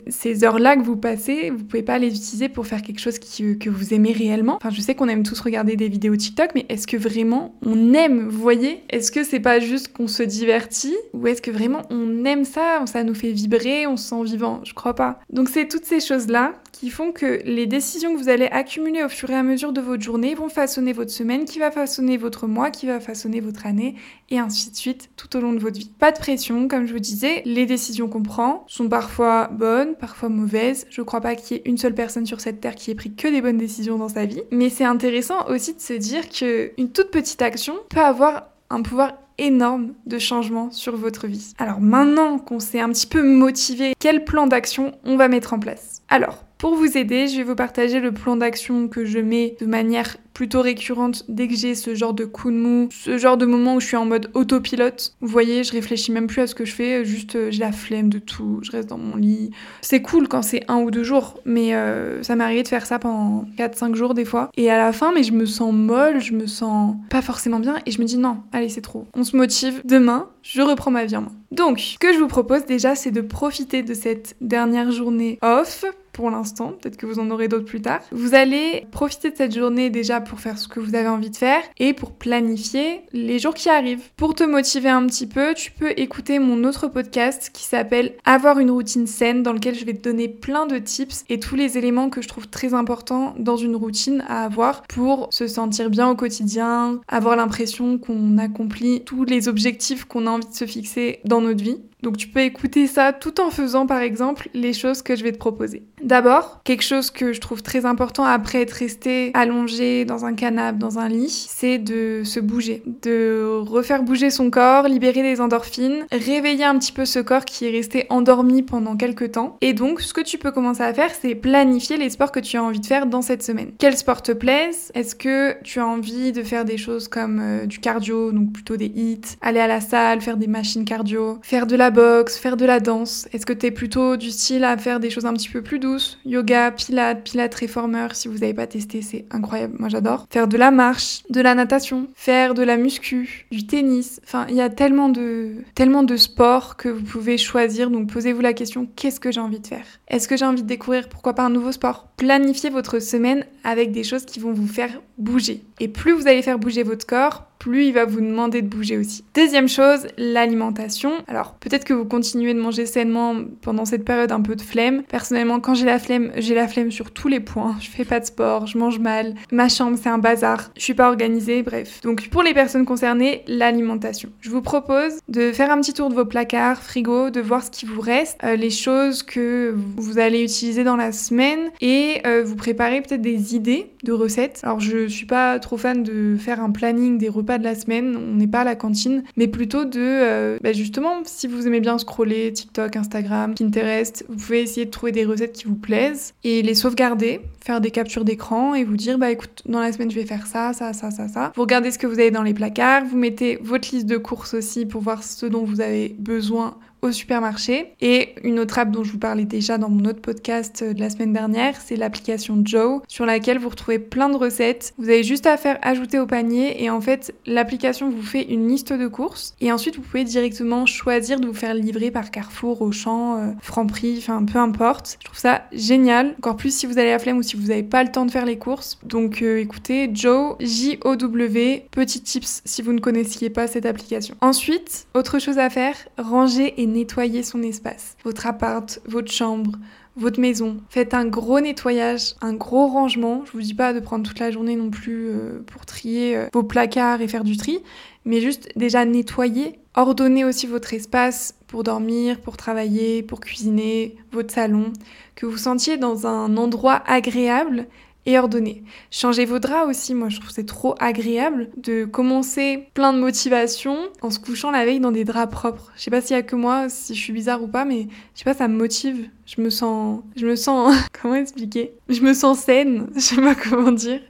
ces 0.09 0.45
heures-là 0.45 0.77
que 0.77 0.83
vous 0.83 0.97
passez, 0.97 1.51
vous 1.51 1.65
pouvez 1.65 1.83
pas 1.83 1.99
les 1.99 2.15
utiliser 2.15 2.49
pour 2.49 2.67
faire 2.67 2.83
quelque 2.83 3.01
chose 3.01 3.19
que 3.19 3.69
vous 3.69 3.95
aimez 3.95 4.13
réellement 4.13 4.57
Enfin, 4.57 4.71
je 4.71 4.81
sais 4.81 4.95
qu'on 4.95 5.09
aime 5.09 5.23
tous 5.23 5.41
regarder 5.41 5.77
des 5.77 5.89
vidéos 5.89 6.17
TikTok, 6.17 6.51
mais 6.55 6.67
est-ce 6.69 6.87
que 6.87 6.97
vraiment 6.97 7.55
on 7.65 7.93
aime, 7.95 8.29
vous 8.29 8.41
voyez? 8.41 8.83
Est-ce 8.91 9.13
que 9.13 9.25
c'est 9.25 9.41
pas 9.41 9.61
juste 9.61 9.93
qu'on 9.93 10.09
se 10.09 10.23
divertit? 10.23 10.97
Ou 11.13 11.27
est-ce 11.27 11.43
que 11.43 11.51
vraiment 11.51 11.83
on 11.91 12.25
aime 12.25 12.45
ça 12.45 12.83
Ça 12.87 13.05
nous 13.05 13.15
fait 13.15 13.33
vibrer, 13.33 13.87
on 13.87 13.97
se 13.97 14.09
sent 14.09 14.25
vivant? 14.25 14.61
Je 14.65 14.75
crois 14.75 14.95
pas. 14.95 15.21
Donc 15.31 15.49
c'est 15.49 15.69
toutes 15.69 15.85
ces 15.85 16.01
choses-là 16.01 16.53
qui 16.73 16.91
font 16.91 17.13
que 17.13 17.41
les 17.45 17.67
décisions 17.67 18.13
que 18.15 18.19
vous 18.19 18.29
allez 18.29 18.47
accumuler 18.47 19.05
au 19.05 19.09
fur 19.09 19.31
et 19.31 19.35
à 19.35 19.43
mesure 19.43 19.73
de 19.73 19.81
votre 19.81 20.03
journée 20.03 20.35
vont 20.35 20.49
façonner 20.49 20.93
votre 20.93 21.13
semaine, 21.13 21.45
qui 21.45 21.59
va 21.59 21.71
façonner 21.71 22.17
votre 22.17 22.47
mois, 22.47 22.71
qui 22.71 22.87
va 22.87 22.99
façonner 23.01 23.41
votre 23.41 23.65
année, 23.67 23.95
et 24.31 24.39
ainsi 24.39 24.71
de 24.71 24.77
suite 24.77 25.11
tout 25.17 25.37
au 25.37 25.41
long 25.41 25.53
de 25.53 25.61
votre 25.61 25.79
vie. 25.79 25.91
Pas 25.99 26.11
de 26.11 26.19
pression, 26.19 26.67
comme 26.67 26.87
je 26.87 26.93
vous 26.93 26.99
disais, 26.99 27.43
les 27.45 27.65
décisions 27.65 28.09
qu'on 28.09 28.23
prend 28.23 28.65
sont 28.67 28.89
parfois 28.89 29.49
bonnes, 29.49 29.74
parfois 29.99 30.29
mauvaises. 30.29 30.87
Je 30.91 31.03
crois 31.03 31.21
pas 31.21 31.35
qu'il 31.35 31.57
y 31.57 31.61
ait 31.61 31.63
une 31.67 31.79
seule 31.79 31.95
personne 31.95 32.27
sur 32.27 32.41
cette 32.41 32.61
terre 32.61 32.75
qui 32.75 32.91
ait 32.91 32.95
pris 32.95 33.15
que 33.15 33.29
des 33.29 33.43
bonnes 33.43 33.59
décisions 33.59 33.99
dans 33.99 34.09
sa 34.09 34.25
vie, 34.25 34.43
mais 34.51 34.71
c'est 34.71 34.85
intéressant 34.85 35.47
aussi 35.49 35.75
de 35.75 35.81
se 35.81 35.95
dire 35.95 36.29
qu'une 36.29 36.91
toute 36.93 37.11
petite 37.11 37.43
action 37.43 37.75
peut 37.91 38.01
avoir 38.01 38.49
un 38.71 38.83
pouvoir 38.83 39.13
énorme 39.39 39.95
de 40.07 40.19
changement 40.19 40.71
sur 40.71 40.97
votre 40.97 41.27
vie. 41.27 41.55
Alors 41.59 41.81
maintenant 41.81 42.39
qu'on 42.39 42.61
s'est 42.61 42.81
un 42.81 42.91
petit 42.91 43.07
peu 43.07 43.23
motivé, 43.23 43.95
quel 43.99 44.25
plan 44.25 44.47
d'action 44.47 44.93
on 45.05 45.17
va 45.17 45.29
mettre 45.29 45.53
en 45.53 45.59
place? 45.59 46.03
Alors, 46.09 46.45
pour 46.65 46.77
vous 46.77 46.97
aider, 46.97 47.29
je 47.29 47.37
vais 47.37 47.43
vous 47.43 47.55
partager 47.55 48.01
le 48.01 48.11
plan 48.11 48.37
d'action 48.37 48.89
que 48.89 49.05
je 49.05 49.19
mets 49.19 49.55
de 49.61 49.67
manière 49.67 50.17
plutôt 50.33 50.63
récurrente 50.63 51.23
dès 51.29 51.47
que 51.47 51.55
j'ai 51.55 51.75
ce 51.75 51.95
genre 51.95 52.15
de 52.15 52.25
coup 52.25 52.51
de 52.51 52.57
mou, 52.57 52.89
ce 52.91 53.19
genre 53.19 53.37
de 53.37 53.45
moment 53.45 53.75
où 53.75 53.81
je 53.81 53.87
suis 53.87 53.99
en 53.99 54.07
mode 54.07 54.31
autopilote. 54.33 55.15
Vous 55.21 55.29
voyez, 55.29 55.63
je 55.63 55.73
réfléchis 55.73 56.11
même 56.11 56.27
plus 56.27 56.41
à 56.41 56.47
ce 56.47 56.55
que 56.55 56.65
je 56.65 56.73
fais, 56.73 57.05
juste 57.05 57.37
euh, 57.37 57.51
j'ai 57.51 57.61
la 57.61 57.71
flemme 57.71 58.09
de 58.09 58.19
tout, 58.19 58.61
je 58.63 58.71
reste 58.71 58.89
dans 58.89 58.97
mon 58.97 59.17
lit. 59.17 59.51
C'est 59.83 60.01
cool 60.01 60.27
quand 60.27 60.41
c'est 60.41 60.65
un 60.69 60.79
ou 60.79 60.91
deux 60.91 61.03
jours, 61.03 61.39
mais 61.45 61.75
euh, 61.75 62.23
ça 62.23 62.35
m'est 62.35 62.63
de 62.63 62.67
faire 62.67 62.87
ça 62.87 62.99
pendant 62.99 63.45
4-5 63.59 63.95
jours 63.95 64.15
des 64.15 64.25
fois. 64.25 64.49
Et 64.57 64.71
à 64.71 64.79
la 64.79 64.95
fin, 64.95 65.13
mais 65.13 65.23
je 65.23 65.35
me 65.35 65.45
sens 65.45 65.71
molle, 65.71 66.23
je 66.23 66.33
me 66.33 66.47
sens 66.47 66.97
pas 67.11 67.21
forcément 67.21 67.61
bien 67.61 67.77
et 67.85 67.91
je 67.91 68.01
me 68.01 68.07
dis 68.07 68.17
non, 68.17 68.39
allez, 68.53 68.71
c'est 68.71 68.81
trop. 68.81 69.07
On 69.13 69.23
se 69.23 69.37
motive, 69.37 69.83
demain, 69.85 70.31
je 70.43 70.63
reprends 70.63 70.91
ma 70.91 71.05
vie 71.05 71.17
en 71.19 71.21
main. 71.21 71.33
Donc, 71.53 71.79
ce 71.79 71.99
que 71.99 72.15
je 72.15 72.19
vous 72.19 72.27
propose 72.27 72.65
déjà, 72.65 72.95
c'est 72.95 73.11
de 73.11 73.21
profiter 73.21 73.83
de 73.83 73.93
cette 73.93 74.35
dernière 74.41 74.93
journée 74.93 75.39
off 75.43 75.85
pour 76.15 76.31
l'instant, 76.31 76.73
peut-être 76.81 76.97
que 76.97 77.05
vous 77.05 77.19
en 77.19 77.31
aurez 77.31 77.49
d'autres 77.49 77.67
plus 77.67 77.83
tard. 77.83 78.01
Vous 78.13 78.35
allez 78.35 78.87
profiter 78.93 79.31
de 79.31 79.37
cette 79.37 79.55
journée 79.55 79.91
déjà 79.91 80.21
pour 80.21 80.41
faire 80.41 80.59
ce 80.59 80.69
que 80.69 80.81
vous 80.81 80.95
avez 80.95 81.09
envie 81.09 81.29
de 81.29 81.37
faire 81.37 81.61
et 81.79 81.93
pour 81.93 82.13
planifier 82.13 83.03
les 83.13 83.39
jours 83.39 83.53
qui 83.53 83.69
arrivent. 83.69 84.09
Pour 84.17 84.35
te 84.35 84.45
motiver 84.45 84.89
un 84.89 85.05
petit 85.07 85.27
peu, 85.27 85.55
tu 85.55 85.73
peux 85.73 85.93
écouter 85.97 86.39
mon 86.39 86.65
autre 86.65 86.89
podcast 86.89 87.51
qui 87.53 87.65
s'appelle 87.65 88.15
Avoir 88.25 88.61
une 88.61 88.71
routine 88.71 89.07
saine 89.07 89.43
dans 89.43 89.53
lequel 89.53 89.75
je 89.75 89.85
vais 89.85 89.93
te 89.93 90.09
donner 90.09 90.29
plein 90.29 90.67
de 90.67 90.79
tips 90.79 91.25
et 91.29 91.41
tous 91.41 91.57
les 91.57 91.77
éléments 91.77 92.09
que 92.09 92.23
je 92.23 92.29
trouve 92.29 92.49
très 92.49 92.75
importants 92.75 93.35
dans 93.39 93.57
une 93.57 93.75
routine 93.75 94.25
à 94.29 94.45
avoir 94.45 94.83
pour 94.83 95.27
se 95.31 95.49
sentir 95.49 95.91
bien 95.91 96.09
au 96.09 96.15
quotidien, 96.15 97.01
avoir 97.09 97.35
l'impression 97.35 97.99
qu'on 97.99 98.39
accomplit 98.39 99.03
tous 99.05 99.25
les 99.25 99.49
objectifs 99.49 100.05
qu'on 100.05 100.29
a 100.29 100.31
envie 100.31 100.47
de 100.47 100.55
se 100.55 100.67
fixer 100.67 101.19
dans 101.25 101.41
notre 101.41 101.63
vie. 101.63 101.81
Donc 102.05 102.19
tu 102.19 102.29
peux 102.29 102.41
écouter 102.41 102.87
ça 102.87 103.15
tout 103.15 103.41
en 103.41 103.49
faisant 103.49 103.87
par 103.87 104.01
exemple 104.01 104.51
les 104.53 104.75
choses 104.75 105.01
que 105.01 105.17
je 105.17 105.25
vais 105.25 105.33
te 105.33 105.39
proposer. 105.39 105.85
D'abord, 106.03 106.61
quelque 106.63 106.83
chose 106.83 107.11
que 107.11 107.33
je 107.33 107.41
trouve 107.41 107.63
très 107.63 107.87
important 107.87 108.25
après 108.25 108.61
être 108.61 108.73
resté 108.73 109.31
allongé 109.33 110.05
dans 110.05 110.27
un 110.27 110.35
canapé, 110.35 110.77
dans 110.79 110.99
un 110.99 111.09
lit, 111.09 111.31
c'est 111.31 111.79
de 111.79 112.21
se 112.23 112.41
bouger, 112.41 112.83
de 113.03 113.59
refaire 113.59 114.03
bouger 114.03 114.29
son 114.29 114.51
corps, 114.51 114.87
libérer 114.87 115.23
des 115.23 115.41
endorphines, 115.41 116.05
réveiller 116.13 116.65
un 116.65 116.79
petit 116.79 116.93
peu 116.93 117.07
ce 117.07 117.21
corps 117.21 117.47
qui 117.47 117.65
est 117.65 117.71
resté 117.71 118.05
endormi 118.11 118.63
pendant 118.63 118.97
quelques 118.97 119.33
temps. 119.33 119.57
Et 119.63 119.73
donc 119.73 120.03
ce 120.03 120.13
que 120.13 120.21
tu 120.21 120.37
peux 120.37 120.53
commencer 120.53 120.83
à 120.83 120.93
faire, 120.93 121.11
c'est 121.19 121.35
planifier 121.35 121.97
les 121.97 122.11
sports 122.11 122.33
que 122.33 122.41
tu 122.41 122.59
as 122.59 122.63
envie 122.63 122.81
de 122.81 122.87
faire 122.87 123.07
dans 123.07 123.23
cette 123.23 123.43
semaine. 123.43 123.71
Quels 123.79 123.97
sports 123.97 124.21
te 124.21 124.33
plaisent 124.33 124.93
Est-ce 124.93 125.15
que 125.15 125.57
tu 125.63 125.81
as 125.81 125.87
envie 125.87 126.33
de 126.33 126.43
faire 126.43 126.67
des 126.67 126.77
choses 126.77 127.09
comme 127.09 127.41
euh, 127.41 127.65
du 127.65 127.79
cardio, 127.79 128.31
donc 128.31 128.53
plutôt 128.53 128.77
des 128.77 128.93
hits, 128.95 129.39
aller 129.41 129.61
à 129.61 129.67
la 129.67 129.81
salle, 129.81 130.21
faire 130.21 130.37
des 130.37 130.49
machines 130.49 130.85
cardio, 130.85 131.39
faire 131.41 131.67
de 131.67 131.77
la 131.77 131.94
faire 132.41 132.57
de 132.57 132.65
la 132.65 132.81
danse 132.81 133.29
Est-ce 133.33 133.47
que 133.47 133.53
tu 133.53 133.67
es 133.67 133.71
plutôt 133.71 134.17
du 134.17 134.31
style 134.31 134.65
à 134.65 134.77
faire 134.77 135.01
des 135.01 135.11
choses 135.11 135.27
un 135.27 135.33
petit 135.33 135.49
peu 135.49 135.63
plus 135.63 135.79
douces? 135.79 136.19
Yoga, 136.25 136.71
pilates, 136.71 137.23
pilates 137.25 137.55
réformeur, 137.55 138.15
si 138.15 138.29
vous 138.29 138.39
n'avez 138.39 138.55
pas 138.55 138.67
testé, 138.67 139.03
c'est 139.03 139.25
incroyable, 139.31 139.77
moi 139.79 139.89
j'adore. 139.89 140.27
Faire 140.31 140.49
de 140.49 140.57
la 140.57 140.71
marche, 140.71 141.23
de 141.31 141.41
la 141.41 141.55
natation, 141.55 142.09
faire 142.15 142.55
de 142.55 142.63
la 142.63 142.77
muscu, 142.77 143.47
du 143.51 143.67
tennis. 143.67 144.21
Enfin, 144.25 144.47
il 144.49 144.57
y 144.57 144.61
a 144.61 144.71
tellement 144.71 145.09
de, 145.09 145.57
tellement 145.75 146.03
de 146.03 146.17
sports 146.17 146.77
que 146.77 146.89
vous 146.89 147.03
pouvez 147.03 147.39
choisir. 147.39 147.91
Donc 147.91 148.13
posez-vous 148.13 148.41
la 148.41 148.53
question, 148.53 148.89
qu'est-ce 148.97 149.21
que 149.21 149.33
j'ai 149.33 149.41
envie 149.41 149.61
de 149.61 149.67
faire? 149.67 149.87
Est-ce 150.09 150.29
que 150.29 150.37
j'ai 150.37 150.45
envie 150.45 150.63
de 150.63 150.69
découvrir, 150.69 151.09
pourquoi 151.09 151.35
pas, 151.35 151.43
un 151.43 151.51
nouveau 151.51 151.73
sport? 151.73 152.09
Planifiez 152.17 152.71
votre 152.71 152.99
semaine 152.99 153.45
avec 153.65 153.93
des 153.93 154.05
choses 154.05 154.25
qui 154.25 154.41
vont 154.41 154.53
vous 154.53 154.67
faire 154.67 155.01
bouger. 155.19 155.63
Et 155.81 155.89
plus 155.89 156.13
vous 156.13 156.27
allez 156.27 156.43
faire 156.43 156.59
bouger 156.59 156.83
votre 156.83 157.07
corps, 157.07 157.47
plus 157.59 157.87
il 157.87 157.93
va 157.93 158.05
vous 158.05 158.21
demander 158.21 158.63
de 158.63 158.69
bouger 158.69 158.99
aussi. 158.99 159.25
Deuxième 159.35 159.69
chose, 159.69 160.07
l'alimentation. 160.19 161.13
Alors 161.29 161.55
peut-être 161.55 161.85
que 161.85 161.95
vous 161.95 162.05
continuez 162.05 162.55
de 162.55 162.61
manger 162.61 162.87
sainement 162.87 163.37
pendant 163.63 163.85
cette 163.85 164.05
période 164.05 164.33
un 164.33 164.43
peu 164.43 164.57
de 164.57 164.63
flemme. 164.63 165.03
Personnellement, 165.05 165.61
quand 165.61 165.75
j'ai 165.75 165.87
la 165.87 165.99
flemme, 165.99 166.33
j'ai 166.37 166.55
la 166.55 166.69
flemme 166.69 166.91
sur 166.91 167.11
tous 167.11 167.29
les 167.29 167.41
points. 167.41 167.77
Je 167.81 167.89
fais 167.89 168.05
pas 168.05 168.21
de 168.21 168.27
sport, 168.27 168.67
je 168.67 168.79
mange 168.79 168.99
mal, 168.99 169.35
ma 169.51 169.69
chambre 169.69 169.97
c'est 170.01 170.09
un 170.09 170.19
bazar, 170.19 170.71
je 170.77 170.83
suis 170.83 170.95
pas 170.95 171.09
organisée, 171.09 171.63
bref. 171.63 172.01
Donc 172.03 172.29
pour 172.29 172.43
les 172.43 172.55
personnes 172.55 172.85
concernées, 172.85 173.43
l'alimentation. 173.47 174.31
Je 174.41 174.51
vous 174.51 174.63
propose 174.63 175.15
de 175.29 175.53
faire 175.53 175.71
un 175.71 175.81
petit 175.81 175.93
tour 175.93 176.11
de 176.11 176.15
vos 176.15 176.25
placards, 176.25 176.83
frigo, 176.83 177.31
de 177.31 177.41
voir 177.41 177.65
ce 177.65 177.71
qui 177.71 177.87
vous 177.87 178.01
reste, 178.01 178.39
euh, 178.45 178.57
les 178.57 178.71
choses 178.71 179.23
que 179.23 179.75
vous 179.97 180.19
allez 180.19 180.43
utiliser 180.43 180.85
dans 180.85 180.97
la 180.97 181.13
semaine 181.13 181.71
et 181.81 182.21
euh, 182.27 182.43
vous 182.45 182.57
préparer 182.57 183.01
peut-être 183.01 183.23
des 183.23 183.55
idées 183.55 183.93
de 184.03 184.13
recettes. 184.13 184.61
Alors 184.65 184.81
je 184.81 185.09
suis 185.09 185.27
pas 185.27 185.59
trop 185.59 185.77
fan 185.77 186.03
de 186.03 186.37
faire 186.39 186.61
un 186.61 186.71
planning 186.71 187.19
des 187.19 187.29
repas 187.29 187.44
de 187.59 187.65
la 187.65 187.75
semaine, 187.75 188.17
on 188.17 188.35
n'est 188.35 188.47
pas 188.47 188.61
à 188.61 188.65
la 188.65 188.77
cantine, 188.77 189.23
mais 189.37 189.49
plutôt 189.49 189.85
de, 189.85 190.01
euh, 190.01 190.59
bah, 190.63 190.73
justement, 190.73 191.23
si 191.25 191.47
vous 191.47 191.67
aimez 191.67 191.81
bien 191.81 191.99
scroller 191.99 192.53
TikTok, 192.53 192.97
Instagram, 192.97 193.55
Pinterest, 193.55 194.25
vous 194.29 194.37
pouvez 194.37 194.63
essayer 194.63 194.87
de 194.87 194.91
trouver 194.91 195.13
des 195.13 195.25
recettes 195.25 195.53
qui 195.53 195.65
vous 195.65 195.75
plaisent 195.75 196.35
et 196.45 196.63
les 196.63 196.75
sauvegarder, 196.75 197.41
faire 197.65 197.81
des 197.81 197.91
captures 197.91 198.25
d'écran 198.25 198.75
et 198.75 198.85
vous 198.85 198.97
dire, 198.97 199.19
bah 199.19 199.31
écoute, 199.31 199.63
dans 199.67 199.81
la 199.81 199.93
semaine 199.93 200.11
je 200.11 200.17
vais 200.17 200.27
faire 200.27 200.47
ça, 200.47 200.73
ça, 200.73 200.93
ça, 200.93 201.11
ça, 201.11 201.29
ça. 201.29 201.53
Vous 201.55 201.63
regardez 201.63 201.91
ce 201.91 201.99
que 201.99 202.07
vous 202.07 202.19
avez 202.19 202.31
dans 202.31 202.43
les 202.43 202.55
placards, 202.55 203.05
vous 203.05 203.17
mettez 203.17 203.59
votre 203.63 203.89
liste 203.93 204.07
de 204.07 204.17
courses 204.17 204.55
aussi 204.55 204.87
pour 204.87 205.01
voir 205.03 205.23
ce 205.23 205.47
dont 205.47 205.65
vous 205.65 205.81
avez 205.81 206.15
besoin 206.19 206.77
au 207.05 207.13
supermarché. 207.13 207.93
Et 208.01 208.35
une 208.43 208.59
autre 208.59 208.79
app 208.79 208.91
dont 208.91 209.05
je 209.05 209.13
vous 209.13 209.19
parlais 209.19 209.45
déjà 209.45 209.79
dans 209.79 209.91
mon 209.91 210.05
autre 210.07 210.21
podcast 210.21 210.83
de 210.83 210.99
la 210.99 211.11
semaine 211.11 211.33
dernière, 211.33 211.81
c'est 211.81 211.97
l'application 211.97 212.61
Joe, 212.65 213.03
sur 213.09 213.27
laquelle 213.27 213.59
vous 213.59 213.69
retrouvez 213.69 213.99
plein 213.99 214.29
de 214.29 214.37
recettes. 214.37 214.95
Vous 214.99 215.09
avez 215.09 215.23
juste 215.23 215.47
à 215.47 215.57
faire 215.57 215.79
ajouter 215.83 216.19
au 216.19 216.27
panier 216.27 216.83
et 216.83 216.91
en 216.91 217.01
fait, 217.01 217.35
l'application 217.47 218.09
vous 218.09 218.23
fait 218.23 218.43
une 218.43 218.69
liste 218.69 218.93
de 218.93 219.07
courses. 219.07 219.55
Et 219.61 219.71
ensuite, 219.71 219.97
vous 219.97 220.03
pouvez 220.03 220.25
directement 220.25 220.87
choisir 220.87 221.41
de 221.41 221.47
vous 221.47 221.55
faire 221.55 221.75
livrer 221.75 222.11
par 222.11 222.31
Carrefour, 222.31 222.81
Auchan, 222.81 223.37
euh, 223.37 223.53
Franprix, 223.61 224.17
enfin 224.19 224.43
peu 224.45 224.59
importe. 224.59 225.19
Je 225.21 225.27
trouve 225.27 225.39
ça 225.39 225.65
génial. 225.73 226.35
Encore 226.39 226.57
plus 226.57 226.75
si 226.75 226.87
vous 226.87 226.99
allez 226.99 227.13
à 227.13 227.19
flemme 227.19 227.39
ou 227.39 227.43
si 227.43 227.57
vous 227.57 227.69
n'avez 227.69 227.83
pas 227.83 228.03
le 228.03 228.11
temps 228.11 228.25
de 228.25 228.31
faire 228.31 228.47
les 228.47 228.59
courses. 228.59 228.99
Donc 229.05 229.43
euh, 229.43 229.59
écoutez, 229.59 230.11
Joe, 230.13 230.57
J-O-W, 230.61 231.87
petit 231.91 232.23
tips 232.23 232.63
si 232.65 232.81
vous 232.81 232.93
ne 232.93 233.01
connaissiez 233.01 233.51
pas 233.51 233.67
cette 233.67 233.85
application. 233.85 234.35
Ensuite, 234.41 235.07
autre 235.15 235.39
chose 235.39 235.59
à 235.59 235.69
faire, 235.69 235.97
ranger 236.19 236.75
et 236.81 236.87
nettoyer 236.95 237.43
son 237.43 237.63
espace, 237.63 238.17
votre 238.25 238.47
appart, 238.47 239.01
votre 239.07 239.31
chambre, 239.31 239.73
votre 240.17 240.41
maison. 240.41 240.79
Faites 240.89 241.13
un 241.13 241.27
gros 241.27 241.61
nettoyage, 241.61 242.35
un 242.41 242.55
gros 242.55 242.87
rangement. 242.87 243.45
Je 243.45 243.53
vous 243.53 243.61
dis 243.61 243.75
pas 243.75 243.93
de 243.93 244.01
prendre 244.01 244.27
toute 244.27 244.39
la 244.39 244.51
journée 244.51 244.77
non 244.77 244.91
plus 244.91 245.29
euh, 245.29 245.63
pour 245.67 245.85
trier 245.85 246.37
euh, 246.37 246.47
vos 246.53 246.63
placards 246.63 247.21
et 247.21 247.29
faire 247.29 247.45
du 247.45 247.57
tri, 247.57 247.81
mais 248.25 248.41
juste 248.41 248.71
déjà 248.77 249.05
nettoyer. 249.05 249.79
Ordonnez 249.97 250.45
aussi 250.45 250.67
votre 250.67 250.95
espace 250.95 251.55
pour 251.67 251.83
dormir, 251.83 252.41
pour 252.41 252.57
travailler, 252.57 253.23
pour 253.23 253.41
cuisiner, 253.41 254.17
votre 254.33 254.53
salon, 254.53 254.93
que 255.35 255.47
vous 255.47 255.59
sentiez 255.59 255.97
dans 255.97 256.27
un 256.27 256.57
endroit 256.57 257.03
agréable 257.07 257.87
et 258.27 258.39
ordonné. 258.39 258.85
Changez 259.11 259.45
vos 259.45 259.59
draps 259.59 259.89
aussi, 259.89 260.15
moi 260.15 260.29
je 260.29 260.41
trouve 260.41 260.51
c'est 260.51 260.67
trop 260.67 260.95
agréable 260.99 261.71
de 261.77 262.05
commencer 262.05 262.89
plein 262.95 263.13
de 263.13 263.19
motivation 263.19 263.97
en 264.23 264.31
se 264.31 264.39
couchant 264.39 264.71
la 264.71 264.85
veille 264.85 265.01
dans 265.01 265.13
des 265.13 265.25
draps 265.25 265.53
propres. 265.53 265.93
Je 265.97 266.03
sais 266.03 266.11
pas 266.11 266.21
s'il 266.21 266.37
y 266.37 266.39
a 266.39 266.43
que 266.43 266.57
moi, 266.57 266.89
si 266.89 267.15
je 267.15 267.21
suis 267.21 267.33
bizarre 267.33 267.63
ou 267.63 267.69
pas, 267.69 267.85
mais 267.85 268.09
je 268.35 268.39
sais 268.39 268.45
pas, 268.45 268.55
ça 268.55 268.69
me 268.69 268.77
motive. 268.77 269.29
Je 269.47 269.61
me 269.61 269.71
sens, 269.71 270.23
je 270.37 270.47
me 270.47 270.57
sens, 270.57 270.95
comment 271.23 271.35
expliquer? 271.35 271.95
Je 272.09 272.23
me 272.23 272.33
sens 272.33 272.61
saine, 272.61 273.11
je 273.15 273.21
sais 273.21 273.41
pas 273.41 273.55
comment 273.55 273.93
dire. 273.93 274.21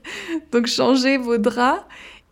Donc 0.51 0.67
changez 0.67 1.17
vos 1.17 1.37
draps 1.37 1.83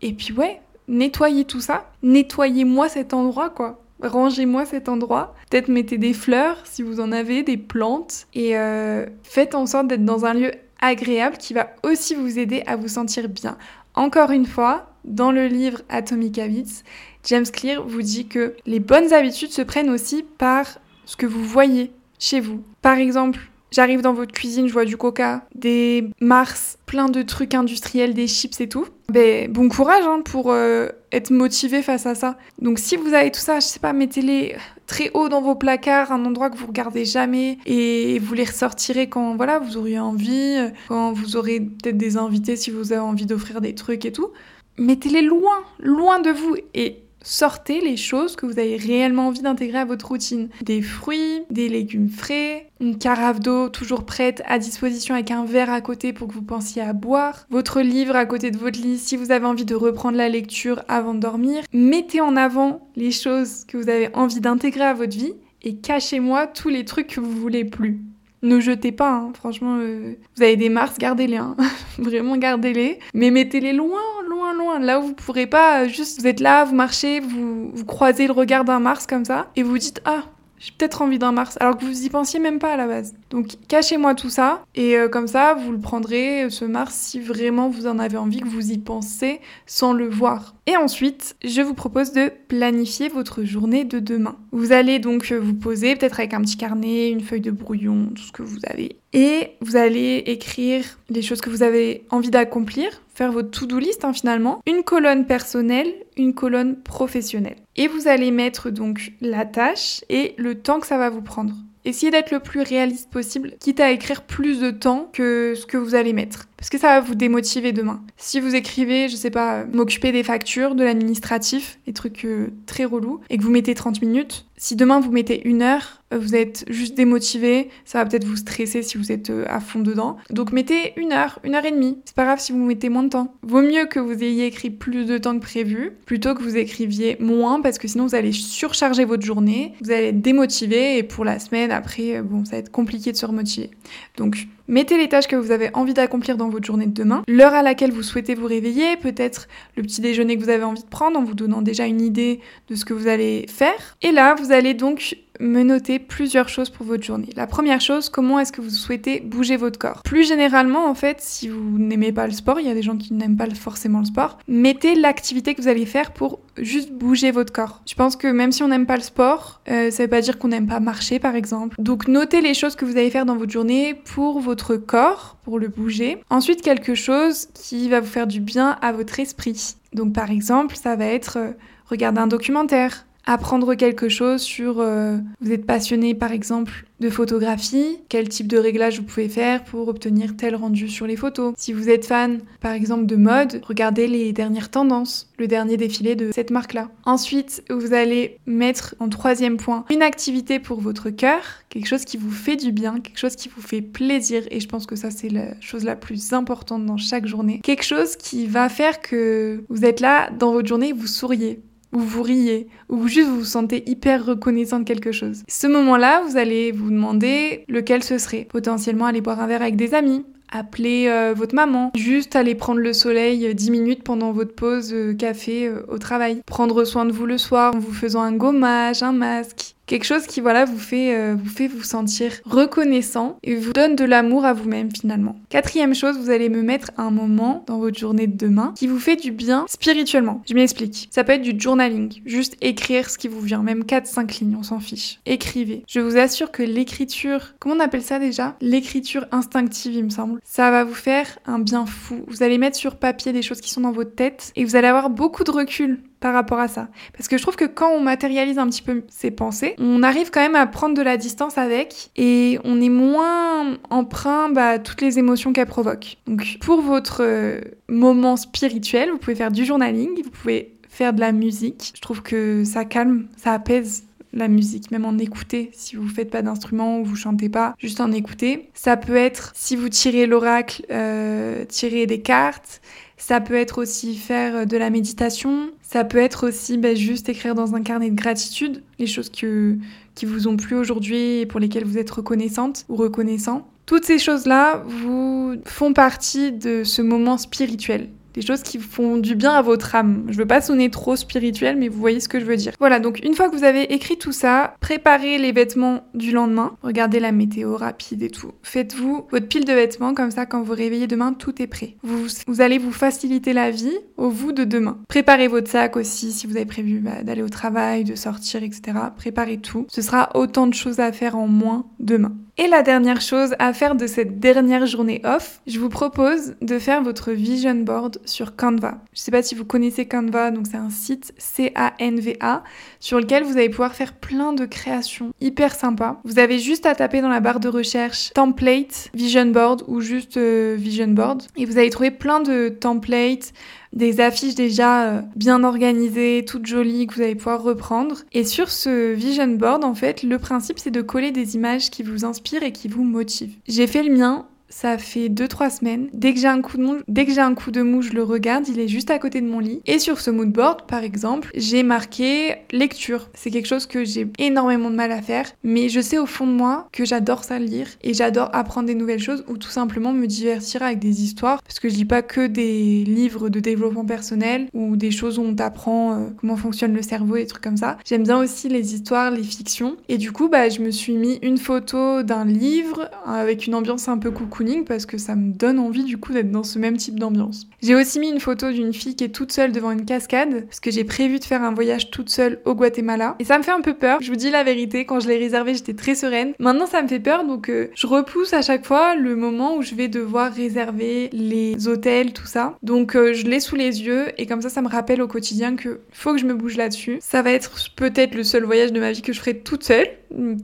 et 0.02 0.14
puis 0.14 0.34
ouais, 0.34 0.60
nettoyez 0.88 1.46
tout 1.46 1.62
ça. 1.62 1.90
Nettoyez-moi 2.02 2.90
cet 2.90 3.14
endroit 3.14 3.50
quoi 3.50 3.80
rangez-moi 4.08 4.66
cet 4.66 4.90
endroit. 4.90 5.34
Peut-être 5.50 5.68
mettez 5.68 5.98
des 5.98 6.14
fleurs 6.14 6.58
si 6.66 6.84
vous 6.84 7.00
en 7.00 7.12
avez, 7.12 7.44
des 7.44 7.58
plantes. 7.58 8.28
Et 8.34 8.58
euh, 8.58 9.06
faites 9.24 9.56
en 9.56 9.66
sorte 9.66 9.88
d'être 9.88 10.06
dans 10.06 10.26
un 10.26 10.34
lieu 10.34 10.52
agréable 10.84 11.38
qui 11.38 11.54
va 11.54 11.72
aussi 11.84 12.14
vous 12.14 12.38
aider 12.38 12.62
à 12.68 12.76
vous 12.76 12.90
sentir 12.90 13.30
bien. 13.30 13.58
Encore 13.96 14.32
une 14.32 14.46
fois, 14.46 14.92
dans 15.06 15.32
le 15.32 15.48
livre 15.48 15.82
Atomic 15.90 16.38
Habits, 16.38 16.84
James 17.26 17.46
Clear 17.46 17.84
vous 17.88 18.02
dit 18.02 18.28
que 18.28 18.56
les 18.66 18.80
bonnes 18.80 19.14
habitudes 19.14 19.52
se 19.52 19.62
prennent 19.62 19.90
aussi 19.90 20.24
par 20.38 20.66
ce 21.06 21.16
que 21.16 21.26
vous 21.26 21.44
voyez 21.44 21.92
chez 22.20 22.40
vous. 22.40 22.64
Par 22.82 22.98
exemple, 22.98 23.40
j'arrive 23.74 24.02
dans 24.02 24.14
votre 24.14 24.32
cuisine, 24.32 24.68
je 24.68 24.74
vois 24.74 24.86
du 24.86 24.96
coca, 24.96 25.46
des 25.56 26.08
Mars, 26.22 26.78
plein 26.86 27.10
de 27.10 27.22
trucs 27.24 27.56
industriels, 27.56 28.14
des 28.14 28.28
chips 28.28 28.62
et 28.62 28.70
tout. 28.70 28.86
Ben, 29.10 29.52
bon 29.52 29.68
courage 29.68 30.06
hein, 30.06 30.22
pour 30.24 30.52
euh, 30.52 30.88
être 31.12 31.32
motivé 31.32 31.82
face 31.82 32.06
à 32.06 32.16
ça. 32.16 32.38
Donc 32.62 32.80
si 32.80 32.96
vous 32.96 33.14
avez 33.14 33.32
tout 33.32 33.40
ça, 33.40 33.60
je 33.60 33.66
sais 33.66 33.80
pas, 33.80 33.94
mettez-les 33.94 34.56
très 34.88 35.12
haut 35.14 35.28
dans 35.28 35.42
vos 35.42 35.56
placards, 35.56 36.12
un 36.12 36.24
endroit 36.26 36.50
que 36.50 36.58
vous 36.58 36.68
regardez 36.68 37.04
jamais 37.04 37.58
et 37.66 38.20
vous 38.20 38.34
les 38.34 38.46
ressortirez 38.46 39.10
quand 39.10 39.36
voilà, 39.36 39.60
vous 39.60 39.78
auriez 39.78 40.00
envie, 40.00 40.58
quand 40.88 41.12
vous 41.12 41.36
aurez 41.36 41.60
peut-être 41.60 41.98
des 41.98 42.18
invités 42.18 42.56
si 42.56 42.72
vous 42.72 42.92
avez 42.94 43.02
envie 43.02 43.26
d'offrir 43.26 43.60
des 43.60 43.76
trucs 43.76 44.06
et 44.06 44.12
tout. 44.12 44.30
Mettez-les 44.78 45.22
loin, 45.22 45.64
loin 45.80 46.20
de 46.20 46.32
vous 46.32 46.56
et 46.74 47.03
sortez 47.24 47.82
les 47.82 47.98
choses 47.98 48.36
que 48.36 48.46
vous 48.46 48.60
avez 48.60 48.78
réellement 48.78 49.28
envie 49.28 49.42
d'intégrer 49.42 49.80
à 49.80 49.86
votre 49.86 50.08
routine. 50.08 50.50
Des 50.62 50.82
fruits, 50.82 51.42
des 51.50 51.70
légumes 51.70 52.10
frais, 52.10 52.70
une 52.80 52.98
carafe 52.98 53.40
d'eau 53.40 53.70
toujours 53.70 54.06
prête 54.06 54.44
à 54.46 54.60
disposition 54.60 55.16
avec 55.16 55.32
un 55.32 55.46
verre 55.46 55.72
à 55.72 55.82
côté 55.82 56.14
pour 56.14 56.28
que 56.28 56.34
vous 56.34 56.44
pensiez 56.44 56.82
à 56.82 56.94
boire, 56.94 57.48
votre 57.50 57.82
livre 57.82 58.16
à 58.16 58.26
côté 58.26 58.52
de 58.52 58.58
votre 58.58 58.80
lit 58.80 59.00
si 59.00 59.16
vous 59.18 59.32
avez 59.32 59.46
envie 59.46 59.66
de 59.66 59.76
reprendre 59.76 60.18
la 60.18 60.30
lecture 60.30 60.84
avant 60.88 61.14
de 61.14 61.20
dormir. 61.20 61.64
Mettez 61.74 62.22
en 62.22 62.36
avant 62.36 62.88
les 62.96 63.12
choses 63.12 63.66
que 63.66 63.78
vous 63.78 63.90
avez 63.90 64.10
envie 64.14 64.42
d'intégrer 64.42 64.84
à 64.84 64.94
votre 64.94 65.18
vie 65.18 65.34
et 65.64 65.78
cachez-moi 65.78 66.48
tous 66.48 66.70
les 66.70 66.86
trucs 66.86 67.08
que 67.08 67.22
vous 67.22 67.32
voulez 67.32 67.66
plus. 67.66 68.02
Ne 68.44 68.60
jetez 68.60 68.92
pas, 68.92 69.10
hein. 69.10 69.32
franchement, 69.34 69.78
euh, 69.80 70.16
vous 70.36 70.44
avez 70.44 70.58
des 70.58 70.68
Mars, 70.68 70.98
gardez-les, 71.00 71.38
hein. 71.38 71.56
vraiment 71.98 72.36
gardez-les, 72.36 73.00
mais 73.14 73.32
mettez-les 73.32 73.72
loin, 73.72 74.02
loin, 74.28 74.54
loin, 74.54 74.80
là 74.80 75.00
où 75.00 75.04
vous 75.04 75.14
pourrez 75.14 75.48
pas, 75.48 75.84
euh, 75.84 75.88
juste 75.88 76.20
vous 76.20 76.28
êtes 76.28 76.42
là, 76.42 76.66
vous 76.66 76.76
marchez, 76.76 77.22
vous, 77.22 77.72
vous 77.74 77.86
croisez 77.86 78.28
le 78.28 78.34
regard 78.34 78.66
d'un 78.66 78.80
Mars 78.80 79.08
comme 79.08 79.24
ça, 79.24 79.48
et 79.56 79.64
vous 79.64 79.78
dites 79.78 80.02
ah 80.04 80.24
j'ai 80.64 80.72
peut-être 80.78 81.02
envie 81.02 81.20
d'un 81.20 81.34
Mars, 81.34 81.58
alors 81.60 81.78
que 81.78 81.84
vous 81.84 82.06
y 82.06 82.10
pensiez 82.10 82.40
même 82.40 82.58
pas 82.58 82.72
à 82.72 82.78
la 82.78 82.88
base. 82.88 83.14
Donc 83.30 83.58
cachez-moi 83.68 84.16
tout 84.16 84.30
ça, 84.30 84.64
et 84.76 84.96
euh, 84.96 85.10
comme 85.10 85.28
ça, 85.28 85.56
vous 85.56 85.74
le 85.74 85.80
prendrez, 85.80 86.50
ce 86.50 86.64
Mars, 86.64 86.96
si 86.96 87.20
vraiment 87.20 87.70
vous 87.70 87.86
en 87.86 88.00
avez 88.00 88.16
envie, 88.16 88.40
que 88.40 88.48
vous 88.48 88.72
y 88.72 88.78
pensez 88.78 89.42
sans 89.66 89.92
le 89.92 90.08
voir. 90.08 90.56
Et 90.66 90.78
ensuite, 90.78 91.36
je 91.44 91.62
vous 91.62 91.74
propose 91.74 92.14
de 92.14 92.32
planifier 92.48 93.10
votre 93.10 93.44
journée 93.44 93.84
de 93.84 94.00
demain. 94.00 94.38
Vous 94.54 94.72
allez 94.72 95.00
donc 95.00 95.34
euh, 95.34 95.38
vous 95.38 95.54
poser, 95.54 95.98
peut-être 95.98 96.20
avec 96.20 96.34
un 96.34 96.42
petit 96.42 96.56
carnet, 96.56 97.10
une 97.10 97.20
feuille 97.20 97.42
de 97.42 97.52
brouillon, 97.52 98.12
tout 98.16 98.24
ce 98.24 98.32
que 98.32 98.44
vous 98.44 98.60
avez, 98.66 98.96
et 99.14 99.52
vous 99.62 99.76
allez 99.76 100.24
écrire 100.26 100.84
les 101.10 101.22
choses 101.22 101.42
que 101.42 101.50
vous 101.50 101.64
avez 101.64 102.04
envie 102.10 102.32
d'accomplir, 102.32 102.90
faire 103.14 103.32
votre 103.32 103.52
to-do 103.52 103.80
list 103.80 104.04
hein, 104.06 104.14
finalement, 104.14 104.62
une 104.66 104.84
colonne 104.84 105.26
personnelle, 105.26 105.94
une 106.18 106.34
colonne 106.34 106.76
professionnelle. 106.82 107.58
Et 107.76 107.88
vous 107.88 108.08
allez 108.08 108.32
mettre 108.32 108.70
donc 108.70 109.14
la 109.22 109.46
tâche 109.46 110.04
et 110.10 110.34
le 110.38 110.56
temps 110.56 110.80
que 110.80 110.88
ça 110.88 110.98
va 110.98 111.10
vous 111.10 111.22
prendre. 111.22 111.54
Essayez 111.86 112.12
d'être 112.12 112.32
le 112.32 112.40
plus 112.40 112.62
réaliste 112.62 113.10
possible, 113.10 113.54
quitte 113.60 113.82
à 113.82 113.92
écrire 113.92 114.24
plus 114.24 114.60
de 114.62 114.72
temps 114.72 115.10
que 115.12 115.54
ce 115.56 115.66
que 115.66 115.78
vous 115.78 115.96
allez 115.96 116.14
mettre. 116.14 116.48
Parce 116.64 116.70
que 116.70 116.78
ça 116.78 116.98
va 116.98 117.02
vous 117.02 117.16
démotiver 117.16 117.74
demain? 117.74 118.02
Si 118.16 118.40
vous 118.40 118.56
écrivez, 118.56 119.10
je 119.10 119.18
sais 119.18 119.30
pas, 119.30 119.66
m'occuper 119.66 120.14
des 120.14 120.24
factures, 120.24 120.76
de 120.76 120.86
l'administratif, 120.86 121.78
des 121.86 121.92
trucs 121.92 122.24
euh, 122.24 122.54
très 122.68 122.86
relous, 122.86 123.20
et 123.30 123.38
que 123.38 123.44
vous 123.44 123.52
mettez 123.52 123.76
30 123.76 124.02
minutes, 124.02 124.46
si 124.56 124.78
demain 124.78 125.02
vous 125.02 125.12
mettez 125.12 125.46
une 125.46 125.62
heure, 125.62 126.02
euh, 126.14 126.18
vous 126.18 126.36
êtes 126.36 126.64
juste 126.70 126.96
démotivé, 126.96 127.68
ça 127.84 128.02
va 128.02 128.10
peut-être 128.10 128.24
vous 128.24 128.38
stresser 128.38 128.82
si 128.82 128.98
vous 128.98 129.12
êtes 129.12 129.30
euh, 129.30 129.44
à 129.50 129.60
fond 129.60 129.82
dedans. 129.82 130.16
Donc 130.30 130.54
mettez 130.54 130.94
une 130.96 131.12
heure, 131.12 131.40
une 131.44 131.54
heure 131.54 131.66
et 131.66 131.72
demie. 131.72 131.98
C'est 132.06 132.16
pas 132.16 132.24
grave 132.24 132.40
si 132.40 132.54
vous 132.54 132.60
mettez 132.60 132.88
moins 132.88 133.04
de 133.04 133.10
temps. 133.10 133.34
Vaut 133.42 133.62
mieux 133.62 133.86
que 133.86 134.00
vous 134.00 134.24
ayez 134.24 134.46
écrit 134.46 134.70
plus 134.70 135.04
de 135.04 135.18
temps 135.18 135.38
que 135.38 135.44
prévu, 135.44 135.92
plutôt 136.06 136.34
que 136.34 136.42
vous 136.42 136.56
écriviez 136.56 137.18
moins, 137.20 137.60
parce 137.60 137.78
que 137.78 137.90
sinon 137.90 138.08
vous 138.08 138.16
allez 138.16 138.32
surcharger 138.32 139.04
votre 139.04 139.26
journée, 139.26 139.74
vous 139.82 139.92
allez 139.92 140.08
être 140.08 140.22
démotivé, 140.22 140.98
et 140.98 141.04
pour 141.04 141.26
la 141.26 141.40
semaine 141.40 141.72
après, 141.72 142.22
bon, 142.22 142.46
ça 142.46 142.52
va 142.52 142.58
être 142.60 142.72
compliqué 142.72 143.12
de 143.12 143.18
se 143.18 143.26
remotiver. 143.26 143.70
Donc 144.16 144.48
Mettez 144.70 144.98
les 144.98 145.10
tâches 145.10 145.28
que 145.28 145.36
vous 145.36 145.52
avez 145.52 145.70
envie 145.74 145.94
d'accomplir 145.94 146.38
dans 146.38 146.48
votre 146.54 146.66
journée 146.66 146.88
de 146.88 146.94
demain, 146.94 147.24
l'heure 147.28 147.54
à 147.54 147.62
laquelle 147.62 147.92
vous 147.92 148.04
souhaitez 148.04 148.36
vous 148.36 148.48
réveiller, 148.48 148.98
peut-être 148.98 149.48
le 149.76 149.84
petit 149.84 150.02
déjeuner 150.02 150.38
que 150.38 150.44
vous 150.44 150.50
avez 150.50 150.64
envie 150.64 150.84
de 150.84 150.88
prendre 150.88 151.20
en 151.20 151.24
vous 151.24 151.36
donnant 151.36 151.62
déjà 151.62 151.86
une 151.86 152.02
idée 152.02 152.40
de 152.70 152.76
ce 152.76 152.86
que 152.86 152.94
vous 152.94 153.08
allez 153.08 153.46
faire. 153.50 153.98
Et 154.02 154.12
là, 154.12 154.36
vous 154.36 154.52
allez 154.52 154.74
donc 154.74 155.18
me 155.40 155.64
noter 155.64 156.00
plusieurs 156.00 156.50
choses 156.50 156.70
pour 156.70 156.86
votre 156.86 157.04
journée. 157.04 157.30
La 157.36 157.48
première 157.48 157.82
chose, 157.82 158.10
comment 158.10 158.40
est-ce 158.40 158.52
que 158.52 158.62
vous 158.62 158.70
souhaitez 158.70 159.20
bouger 159.20 159.58
votre 159.58 159.80
corps? 159.80 160.02
Plus 160.04 160.28
généralement, 160.28 160.88
en 160.88 160.96
fait, 160.96 161.18
si 161.20 161.48
vous 161.48 161.78
n'aimez 161.78 162.12
pas 162.12 162.28
le 162.28 162.34
sport, 162.34 162.60
il 162.60 162.68
y 162.68 162.70
a 162.70 162.74
des 162.74 162.82
gens 162.82 162.98
qui 162.98 163.14
n'aiment 163.14 163.38
pas 163.38 163.50
forcément 163.54 164.00
le 164.00 164.06
sport, 164.06 164.38
mettez 164.48 164.96
l'activité 164.96 165.54
que 165.56 165.62
vous 165.62 165.68
allez 165.68 165.86
faire 165.86 166.12
pour 166.12 166.40
juste 166.58 166.92
bouger 166.92 167.32
votre 167.32 167.52
corps. 167.52 167.82
Je 167.86 167.96
pense 167.96 168.16
que 168.16 168.28
même 168.28 168.52
si 168.52 168.64
on 168.64 168.68
n'aime 168.68 168.86
pas 168.86 168.96
le 168.96 169.04
sport, 169.04 169.62
euh, 169.70 169.92
ça 169.92 170.04
veut 170.04 170.10
pas 170.10 170.22
dire 170.22 170.38
qu'on 170.38 170.50
n'aime 170.50 170.68
pas 170.68 170.80
marcher, 170.80 171.20
par 171.20 171.36
exemple. 171.36 171.76
Donc 171.80 172.08
notez 172.08 172.42
les 172.42 172.54
choses 172.54 172.76
que 172.76 172.86
vous 172.86 172.98
allez 172.98 173.10
faire 173.10 173.26
dans 173.26 173.36
votre 173.36 173.52
journée 173.52 173.94
pour 173.94 174.40
votre 174.40 174.76
corps, 174.76 175.38
pour 175.44 175.60
le 175.60 175.68
bouger. 175.68 176.24
Ensuite, 176.30 176.62
quelque 176.62 176.96
chose 176.96 177.48
qui 177.54 177.90
va 177.90 178.00
vous 178.00 178.08
faire 178.08 178.28
du 178.28 178.40
bien 178.40 178.78
à 178.82 178.92
votre 178.92 179.20
esprit. 179.20 179.76
Donc 179.94 180.14
par 180.14 180.32
exemple, 180.32 180.76
ça 180.76 180.96
va 180.96 181.06
être 181.06 181.38
euh, 181.38 181.52
regarder 181.86 182.20
un 182.20 182.28
documentaire, 182.28 183.06
apprendre 183.26 183.76
quelque 183.76 184.10
chose 184.10 184.42
sur... 184.42 184.80
Euh, 184.80 185.18
vous 185.42 185.52
êtes 185.52 185.66
passionné 185.66 186.14
par 186.14 186.32
exemple 186.32 186.86
de 187.00 187.10
photographie, 187.10 188.00
quel 188.08 188.30
type 188.30 188.48
de 188.48 188.58
réglage 188.58 189.00
vous 189.00 189.06
pouvez 189.06 189.28
faire 189.28 189.64
pour 189.66 189.90
obtenir 189.90 190.38
tel 190.38 190.56
rendu 190.56 190.88
sur 190.88 191.06
les 191.06 191.18
photos? 191.18 191.54
Si 191.58 191.74
vous 191.74 191.90
êtes 191.90 192.06
fan 192.06 192.40
par 192.62 192.72
exemple 192.72 193.06
de 193.06 193.16
mode, 193.16 193.62
regardez 193.68 194.08
les 194.08 194.32
dernières 194.32 194.70
tendances, 194.70 195.30
le 195.38 195.48
dernier 195.48 195.76
défilé 195.76 196.16
de 196.16 196.32
cette 196.34 196.52
marque-là. 196.52 196.90
Ensuite, 197.06 197.64
vous 197.70 197.94
allez 197.94 198.38
mettre 198.46 198.96
en 199.00 199.10
troisième 199.10 199.58
point 199.58 199.84
une 199.90 200.02
activité 200.02 200.60
pour 200.60 200.80
votre 200.80 201.10
cœur, 201.10 201.42
quelque 201.70 201.88
chose 201.88 202.06
qui 202.06 202.18
vous 202.18 202.32
fait 202.32 202.56
du 202.56 202.72
bien, 202.72 203.00
quelque 203.02 203.20
chose 203.20 203.36
qui 203.36 203.50
vous 203.50 203.62
fait 203.62 203.82
plaisir 203.82 204.44
et 204.50 204.60
je 204.60 204.68
pense 204.68 204.86
que 204.86 204.96
ça 204.96 205.12
c'est 205.12 205.30
la 205.30 205.60
chose 205.60 205.84
la 205.84 205.96
plus 205.96 206.32
importante 206.32 206.86
dans 206.86 206.98
chaque 206.98 207.26
journée. 207.26 207.60
Quelque 207.64 207.84
chose 207.84 208.16
qui 208.16 208.48
va 208.48 208.70
faire 208.70 209.02
que 209.02 209.64
vous 209.68 209.84
êtes 209.84 210.00
là 210.00 210.30
dans 210.40 210.54
votre 210.54 210.68
journée 210.68 210.94
vous 210.94 211.08
souriez 211.08 211.60
ou 211.94 212.00
vous 212.00 212.24
riez, 212.24 212.68
ou 212.90 213.08
juste 213.08 213.30
vous 213.30 213.40
vous 213.40 213.46
sentez 213.46 213.84
hyper 213.90 214.26
reconnaissant 214.26 214.80
de 214.80 214.84
quelque 214.84 215.12
chose. 215.12 215.44
Ce 215.48 215.68
moment-là, 215.68 216.24
vous 216.28 216.38
allez 216.38 216.72
vous 216.72 216.90
demander 216.90 217.66
lequel 217.68 218.04
ce 218.04 218.18
serait. 218.18 218.48
Potentiellement 218.50 219.06
aller 219.06 219.22
boire 219.22 219.40
un 219.40 219.48
verre 219.48 219.62
avec 219.62 219.76
des 219.76 219.94
amis, 219.94 220.26
appeler 220.54 221.08
euh, 221.08 221.34
votre 221.36 221.56
maman, 221.56 221.92
juste 221.96 222.36
aller 222.36 222.56
prendre 222.56 222.80
le 222.80 222.94
soleil 222.94 223.54
10 223.54 223.72
minutes 223.72 224.04
pendant 224.04 224.32
votre 224.32 224.54
pause 224.54 224.94
euh, 224.94 225.14
café 225.14 225.68
euh, 225.68 225.82
au 225.90 225.98
travail, 225.98 226.42
prendre 226.46 226.86
soin 226.86 227.06
de 227.06 227.12
vous 227.12 227.26
le 227.26 227.38
soir 227.38 227.76
en 227.76 227.80
vous 227.80 227.94
faisant 227.94 228.22
un 228.22 228.34
gommage, 228.34 229.04
un 229.04 229.14
masque, 229.14 229.73
Quelque 229.86 230.06
chose 230.06 230.28
qui 230.28 230.40
voilà 230.40 230.66
vous 230.66 230.80
fait 230.80 231.16
euh, 231.16 231.36
vous 231.36 231.50
fait 231.50 231.68
vous 231.68 231.84
sentir 231.84 232.32
reconnaissant 232.46 233.38
et 233.44 233.56
vous 233.56 233.74
donne 233.74 233.96
de 233.96 234.06
l'amour 234.06 234.46
à 234.46 234.54
vous-même 234.54 234.90
finalement. 234.96 235.36
Quatrième 235.50 235.94
chose, 235.94 236.18
vous 236.18 236.30
allez 236.30 236.48
me 236.48 236.62
mettre 236.62 236.92
un 236.98 237.12
moment 237.12 237.64
dans 237.68 237.80
votre 237.80 238.00
journée 238.00 238.28
de 238.28 238.38
demain 238.38 238.74
qui 238.78 238.88
vous 238.88 239.00
fait 239.00 239.18
du 239.18 239.32
bien 239.32 239.66
spirituellement. 239.68 240.42
Je 240.48 240.54
m'explique. 240.54 241.10
Ça 241.12 241.24
peut 241.24 241.34
être 241.34 241.42
du 241.42 241.54
journaling, 241.58 242.22
juste 242.26 242.56
écrire 242.62 243.10
ce 243.10 243.18
qui 243.18 243.28
vous 243.28 243.42
vient, 243.42 243.62
même 243.62 243.84
4 243.84 244.08
5 244.08 244.36
lignes, 244.36 244.56
on 244.58 244.64
s'en 244.64 244.80
fiche. 244.80 245.20
Écrivez. 245.26 245.84
Je 245.88 246.00
vous 246.00 246.18
assure 246.18 246.52
que 246.52 246.64
l'écriture, 246.64 247.54
comment 247.60 247.76
on 247.76 247.80
appelle 247.80 248.04
ça 248.04 248.20
déjà? 248.20 248.56
L'écriture 248.62 249.26
instinctive, 249.32 249.94
il 249.94 250.06
me 250.06 250.10
semble. 250.10 250.40
Ça 250.46 250.72
va 250.72 250.86
vous 250.86 250.94
faire 250.94 251.28
un 251.46 251.60
bien 251.60 251.86
fou. 251.86 252.24
Vous 252.28 252.42
allez 252.42 252.58
mettre 252.58 252.78
sur 252.78 252.96
papier 252.96 253.34
des 253.34 253.42
choses 253.42 253.62
qui 253.62 253.70
sont 253.70 253.82
dans 253.82 253.92
votre 253.92 254.16
tête 254.16 254.52
et 254.56 254.64
vous 254.64 254.76
allez 254.76 254.88
avoir 254.88 255.10
beaucoup 255.10 255.44
de 255.44 255.52
recul 255.52 256.00
par 256.24 256.34
rapport 256.34 256.62
à 256.62 256.70
ça. 256.70 256.88
Parce 257.18 257.28
que 257.28 257.38
je 257.38 257.42
trouve 257.42 257.58
que 257.58 257.66
quand 257.66 257.90
on 257.90 258.00
matérialise 258.00 258.58
un 258.58 258.68
petit 258.68 258.82
peu 258.82 259.04
ses 259.10 259.30
pensées, 259.30 259.76
on 259.78 260.04
arrive 260.04 260.32
quand 260.32 260.40
même 260.40 260.56
à 260.56 260.66
prendre 260.66 260.96
de 260.96 261.02
la 261.02 261.18
distance 261.18 261.58
avec 261.58 262.12
et 262.16 262.60
on 262.64 262.80
est 262.80 262.88
moins 262.88 263.78
emprunt 263.90 264.48
bah, 264.48 264.80
toutes 264.80 265.02
les 265.02 265.20
émotions 265.20 265.52
qu'elle 265.52 265.68
provoque. 265.68 266.16
Donc 266.26 266.60
pour 266.62 266.80
votre 266.80 267.22
euh, 267.24 267.60
moment 267.90 268.38
spirituel, 268.38 269.12
vous 269.12 269.18
pouvez 269.18 269.36
faire 269.36 269.52
du 269.52 269.66
journaling, 269.66 270.12
vous 270.24 270.30
pouvez 270.30 270.78
faire 270.88 271.12
de 271.12 271.20
la 271.20 271.34
musique. 271.34 271.92
Je 271.94 272.00
trouve 272.00 272.22
que 272.22 272.64
ça 272.64 272.86
calme, 272.86 273.26
ça 273.36 273.52
apaise 273.52 274.06
la 274.32 274.48
musique, 274.48 274.92
même 274.92 275.04
en 275.04 275.18
écouter, 275.18 275.72
si 275.74 275.98
vous 275.98 276.08
faites 276.08 276.32
pas 276.32 276.42
d'instrument 276.42 277.00
ou 277.00 277.04
vous 277.04 277.18
chantez 277.18 277.50
pas, 277.50 277.76
juste 277.80 278.00
en 278.00 278.14
écouter. 278.14 278.70
Ça 278.74 278.96
peut 278.96 279.18
être, 279.18 279.52
si 279.56 279.76
vous 279.76 279.90
tirez 279.90 280.26
l'oracle, 280.26 280.86
euh, 280.90 281.66
tirer 281.66 282.08
des 282.08 282.22
cartes. 282.22 282.82
Ça 283.18 283.40
peut 283.40 283.56
être 283.56 283.82
aussi 283.82 284.16
faire 284.16 284.66
de 284.66 284.76
la 284.76 284.90
méditation. 284.90 285.70
Ça 285.94 286.04
peut 286.04 286.18
être 286.18 286.48
aussi 286.48 286.80
bah, 286.80 286.96
juste 286.96 287.30
écrire 287.30 287.54
dans 287.54 287.76
un 287.76 287.84
carnet 287.84 288.10
de 288.10 288.16
gratitude 288.16 288.82
les 288.98 289.06
choses 289.06 289.30
que, 289.30 289.78
qui 290.16 290.26
vous 290.26 290.48
ont 290.48 290.58
plu 290.58 290.76
aujourd'hui 290.76 291.42
et 291.42 291.46
pour 291.46 291.60
lesquelles 291.60 291.86
vous 291.86 292.00
êtes 292.00 292.10
reconnaissante 292.10 292.86
ou 292.90 292.96
reconnaissant. 292.96 293.68
Toutes 293.86 294.04
ces 294.04 294.18
choses-là 294.18 294.84
vous 294.88 295.54
font 295.66 295.94
partie 295.94 296.52
de 296.52 296.84
ce 296.84 297.04
moment 297.04 297.38
spirituel 297.38 298.10
des 298.34 298.42
choses 298.42 298.64
qui 298.64 298.80
font 298.80 299.18
du 299.18 299.36
bien 299.36 299.52
à 299.52 299.62
votre 299.62 299.96
âme. 299.96 300.26
Je 300.30 300.38
veux 300.38 300.46
pas 300.46 300.62
sonner 300.62 300.90
trop 300.90 301.16
spirituel, 301.16 301.78
mais 301.78 301.88
vous 301.88 302.00
voyez 302.00 302.20
ce 302.20 302.30
que 302.30 302.40
je 302.40 302.46
veux 302.46 302.56
dire. 302.56 302.74
Voilà, 302.80 303.00
donc 303.00 303.20
une 303.24 303.36
fois 303.36 303.50
que 303.50 303.56
vous 303.56 303.64
avez 303.64 303.94
écrit 303.94 304.18
tout 304.18 304.32
ça, 304.32 304.76
préparez 304.80 305.38
les 305.38 305.52
vêtements 305.52 306.02
du 306.14 306.32
lendemain. 306.32 306.76
Regardez 306.82 307.20
la 307.20 307.32
météo 307.32 307.76
rapide 307.76 308.24
et 308.24 308.30
tout. 308.30 308.52
Faites-vous 308.64 309.28
votre 309.32 309.48
pile 309.48 309.66
de 309.66 309.74
vêtements, 309.74 310.14
comme 310.14 310.32
ça, 310.32 310.46
quand 310.46 310.62
vous 310.62 310.74
réveillez 310.74 311.08
demain, 311.08 311.34
tout 311.34 311.62
est 311.62 311.68
prêt. 311.68 311.96
Vous, 312.04 312.28
vous 312.48 312.62
allez 312.62 312.78
vous 312.78 312.92
faciliter 312.92 313.54
la 313.54 313.72
vie 313.72 313.98
au 314.18 314.30
vous 314.30 314.52
de 314.52 314.64
demain. 314.64 314.98
Préparez 315.08 315.48
votre 315.48 315.70
sac 315.70 315.96
aussi, 315.96 316.32
si 316.32 316.48
vous 316.48 316.56
avez 316.56 316.66
prévu 316.66 317.00
bah, 317.00 317.24
d'aller 317.24 317.42
au 317.42 317.50
travail, 317.50 318.04
de 318.04 318.16
sortir, 318.16 318.64
etc. 318.64 318.98
Préparez 319.16 319.58
tout. 319.58 319.86
Ce 319.90 320.02
sera 320.02 320.30
autant 320.36 320.68
de 320.68 320.74
choses 320.74 321.00
à 321.00 321.12
faire 321.12 321.36
en 321.36 321.48
moins 321.48 321.86
demain. 322.00 322.34
Et 322.60 322.68
la 322.68 322.84
dernière 322.84 323.20
chose 323.20 323.56
à 323.58 323.74
faire 323.74 323.96
de 323.96 324.06
cette 324.06 324.40
dernière 324.40 324.86
journée 324.86 325.22
off, 325.24 325.60
je 325.66 325.80
vous 325.80 325.90
propose 325.90 326.54
de 326.62 326.78
faire 326.78 327.02
votre 327.02 327.32
vision 327.32 327.74
board 327.74 328.20
sur 328.26 328.56
Canva. 328.56 329.00
Je 329.12 329.22
sais 329.22 329.32
pas 329.32 329.42
si 329.42 329.56
vous 329.56 329.66
connaissez 329.66 330.08
Canva, 330.08 330.52
donc 330.52 330.68
c'est 330.70 330.78
un 330.78 330.92
site 330.92 331.34
C-A-N-V-A 331.40 332.64
sur 333.00 333.20
lequel 333.20 333.44
vous 333.44 333.58
allez 333.58 333.70
pouvoir 333.70 333.96
faire 333.96 334.14
plein 334.14 334.54
de 334.54 334.68
créations 334.68 335.32
hyper 335.42 335.74
sympas. 335.74 336.22
Vous 336.26 336.38
avez 336.38 336.60
juste 336.60 336.86
à 336.86 336.94
taper 336.94 337.22
dans 337.22 337.30
la 337.30 337.40
barre 337.40 337.60
de 337.60 337.70
recherche 337.70 338.32
template 338.36 339.10
vision 339.16 339.48
board 339.48 339.84
ou 339.88 340.00
juste 340.02 340.38
euh, 340.38 340.76
vision 340.78 341.08
board 341.08 341.42
et 341.58 341.66
vous 341.66 341.80
allez 341.80 341.90
trouver 341.90 342.12
plein 342.12 342.40
de 342.40 342.70
templates 342.70 343.52
des 343.94 344.20
affiches 344.20 344.56
déjà 344.56 345.04
euh, 345.04 345.22
bien 345.36 345.64
organisées, 345.64 346.44
toutes 346.46 346.66
jolies 346.66 347.08
que 347.08 347.16
vous 347.16 347.22
allez 347.22 347.36
pouvoir 347.36 347.64
reprendre. 347.64 348.18
Et 348.34 348.44
sur 348.44 348.70
ce 348.70 349.14
vision 349.14 349.48
board, 349.48 349.84
en 349.84 349.96
fait, 349.96 350.24
le 350.24 350.40
principe 350.40 350.80
c'est 350.80 350.92
de 350.92 351.02
coller 351.02 351.32
des 351.32 351.56
images 351.56 351.90
qui 351.90 352.04
vous 352.04 352.26
inspirent 352.26 352.64
et 352.64 352.72
qui 352.72 352.88
vous 352.88 353.04
motivent. 353.04 353.56
J'ai 353.68 353.88
fait 353.88 354.04
le 354.04 354.14
mien 354.14 354.48
ça 354.74 354.98
fait 354.98 355.30
2-3 355.30 355.78
semaines. 355.78 356.10
Dès 356.14 356.34
que 356.34 356.40
j'ai 356.40 356.48
un 356.48 356.62
coup 356.62 356.78
de 356.78 356.84
mou, 356.84 356.96
dès 357.08 357.26
que 357.26 357.32
j'ai 357.32 357.42
un 357.42 357.54
coup 357.54 357.70
de 357.70 357.82
mou, 357.82 358.02
je 358.02 358.12
le 358.12 358.24
regarde, 358.24 358.68
il 358.68 358.80
est 358.80 358.88
juste 358.88 359.12
à 359.12 359.20
côté 359.20 359.40
de 359.40 359.48
mon 359.48 359.60
lit. 359.60 359.82
Et 359.86 360.00
sur 360.00 360.20
ce 360.20 360.32
mood 360.32 360.52
board, 360.52 360.88
par 360.88 361.04
exemple, 361.04 361.52
j'ai 361.56 361.84
marqué 361.84 362.56
lecture. 362.72 363.30
C'est 363.36 363.52
quelque 363.52 363.68
chose 363.68 363.86
que 363.86 364.04
j'ai 364.04 364.28
énormément 364.40 364.90
de 364.90 364.96
mal 364.96 365.12
à 365.12 365.22
faire, 365.22 365.46
mais 365.64 365.90
je 365.90 366.02
sais 366.02 366.18
au 366.18 366.26
fond 366.26 366.48
de 366.48 366.52
moi 366.52 366.88
que 366.92 367.06
j'adore 367.06 367.44
ça 367.44 367.60
lire 367.60 367.88
et 368.02 368.14
j'adore 368.14 368.50
apprendre 368.54 368.88
des 368.88 368.96
nouvelles 368.96 369.20
choses 369.22 369.44
ou 369.48 369.58
tout 369.58 369.70
simplement 369.70 370.12
me 370.12 370.26
divertir 370.26 370.82
avec 370.82 371.00
des 371.00 371.24
histoires 371.24 371.62
parce 371.62 371.80
que 371.80 371.88
je 371.88 371.96
lis 371.96 372.06
pas 372.06 372.24
que 372.24 372.48
des 372.48 373.04
livres 373.04 373.50
de 373.50 373.60
développement 373.60 374.06
personnel 374.06 374.68
ou 374.74 374.96
des 374.96 375.12
choses 375.12 375.38
où 375.38 375.44
on 375.44 375.54
t'apprend 375.54 376.14
euh, 376.14 376.30
comment 376.38 376.58
fonctionne 376.58 376.94
le 376.94 377.04
cerveau 377.04 377.36
et 377.36 377.42
des 377.42 377.48
trucs 377.48 377.64
comme 377.64 377.78
ça. 377.78 377.98
J'aime 378.06 378.24
bien 378.24 378.40
aussi 378.40 378.70
les 378.70 378.96
histoires, 378.96 379.30
les 379.30 379.44
fictions 379.44 379.98
et 380.10 380.18
du 380.18 380.32
coup, 380.32 380.50
bah 380.50 380.70
je 380.70 380.82
me 380.82 380.90
suis 380.90 381.14
mis 381.14 381.38
une 381.44 381.58
photo 381.58 382.24
d'un 382.24 382.46
livre 382.46 383.10
avec 383.26 383.68
une 383.68 383.76
ambiance 383.76 384.08
un 384.08 384.18
peu 384.18 384.32
coucou 384.32 384.63
parce 384.86 385.06
que 385.06 385.18
ça 385.18 385.36
me 385.36 385.52
donne 385.54 385.80
envie 385.80 386.04
du 386.04 386.18
coup 386.18 386.34
d'être 386.34 386.52
dans 386.52 386.64
ce 386.64 386.80
même 386.80 386.98
type 386.98 387.20
d'ambiance. 387.20 387.68
J'ai 387.82 387.96
aussi 387.96 388.20
mis 388.20 388.30
une 388.30 388.40
photo 388.40 388.72
d'une 388.72 388.94
fille 388.94 389.16
qui 389.16 389.24
est 389.24 389.30
toute 389.30 389.52
seule 389.52 389.72
devant 389.72 389.92
une 389.92 390.06
cascade 390.06 390.66
parce 390.66 390.80
que 390.80 390.92
j'ai 390.92 391.04
prévu 391.04 391.40
de 391.40 391.44
faire 391.44 391.64
un 391.64 391.74
voyage 391.74 392.12
toute 392.12 392.30
seule 392.30 392.60
au 392.66 392.76
Guatemala 392.76 393.36
et 393.40 393.44
ça 393.44 393.58
me 393.58 393.64
fait 393.64 393.72
un 393.72 393.82
peu 393.82 393.94
peur. 393.94 394.20
Je 394.22 394.30
vous 394.30 394.38
dis 394.38 394.50
la 394.50 394.64
vérité, 394.64 395.06
quand 395.06 395.20
je 395.20 395.28
l'ai 395.28 395.38
réservé, 395.38 395.74
j'étais 395.74 395.94
très 395.94 396.16
sereine. 396.16 396.54
Maintenant, 396.60 396.86
ça 396.86 397.02
me 397.02 397.08
fait 397.08 397.20
peur 397.20 397.46
donc 397.46 397.70
euh, 397.70 397.90
je 397.96 398.08
repousse 398.08 398.54
à 398.54 398.62
chaque 398.62 398.86
fois 398.86 399.16
le 399.16 399.36
moment 399.36 399.76
où 399.76 399.82
je 399.82 399.96
vais 399.96 400.08
devoir 400.08 400.54
réserver 400.54 401.30
les 401.34 401.88
hôtels, 401.88 402.34
tout 402.34 402.48
ça. 402.48 402.78
Donc 402.84 403.16
euh, 403.16 403.34
je 403.34 403.46
l'ai 403.46 403.60
sous 403.60 403.76
les 403.76 404.04
yeux 404.04 404.28
et 404.38 404.46
comme 404.46 404.62
ça, 404.62 404.70
ça 404.70 404.82
me 404.82 404.90
rappelle 404.90 405.22
au 405.22 405.28
quotidien 405.28 405.76
que 405.76 406.00
faut 406.12 406.34
que 406.34 406.40
je 406.40 406.46
me 406.46 406.54
bouge 406.54 406.78
là-dessus. 406.78 407.18
Ça 407.22 407.42
va 407.42 407.52
être 407.52 407.72
peut-être 407.96 408.36
le 408.36 408.44
seul 408.44 408.64
voyage 408.64 408.94
de 408.94 409.00
ma 409.00 409.12
vie 409.12 409.22
que 409.22 409.34
je 409.34 409.40
ferai 409.40 409.60
toute 409.60 409.84
seule 409.84 410.08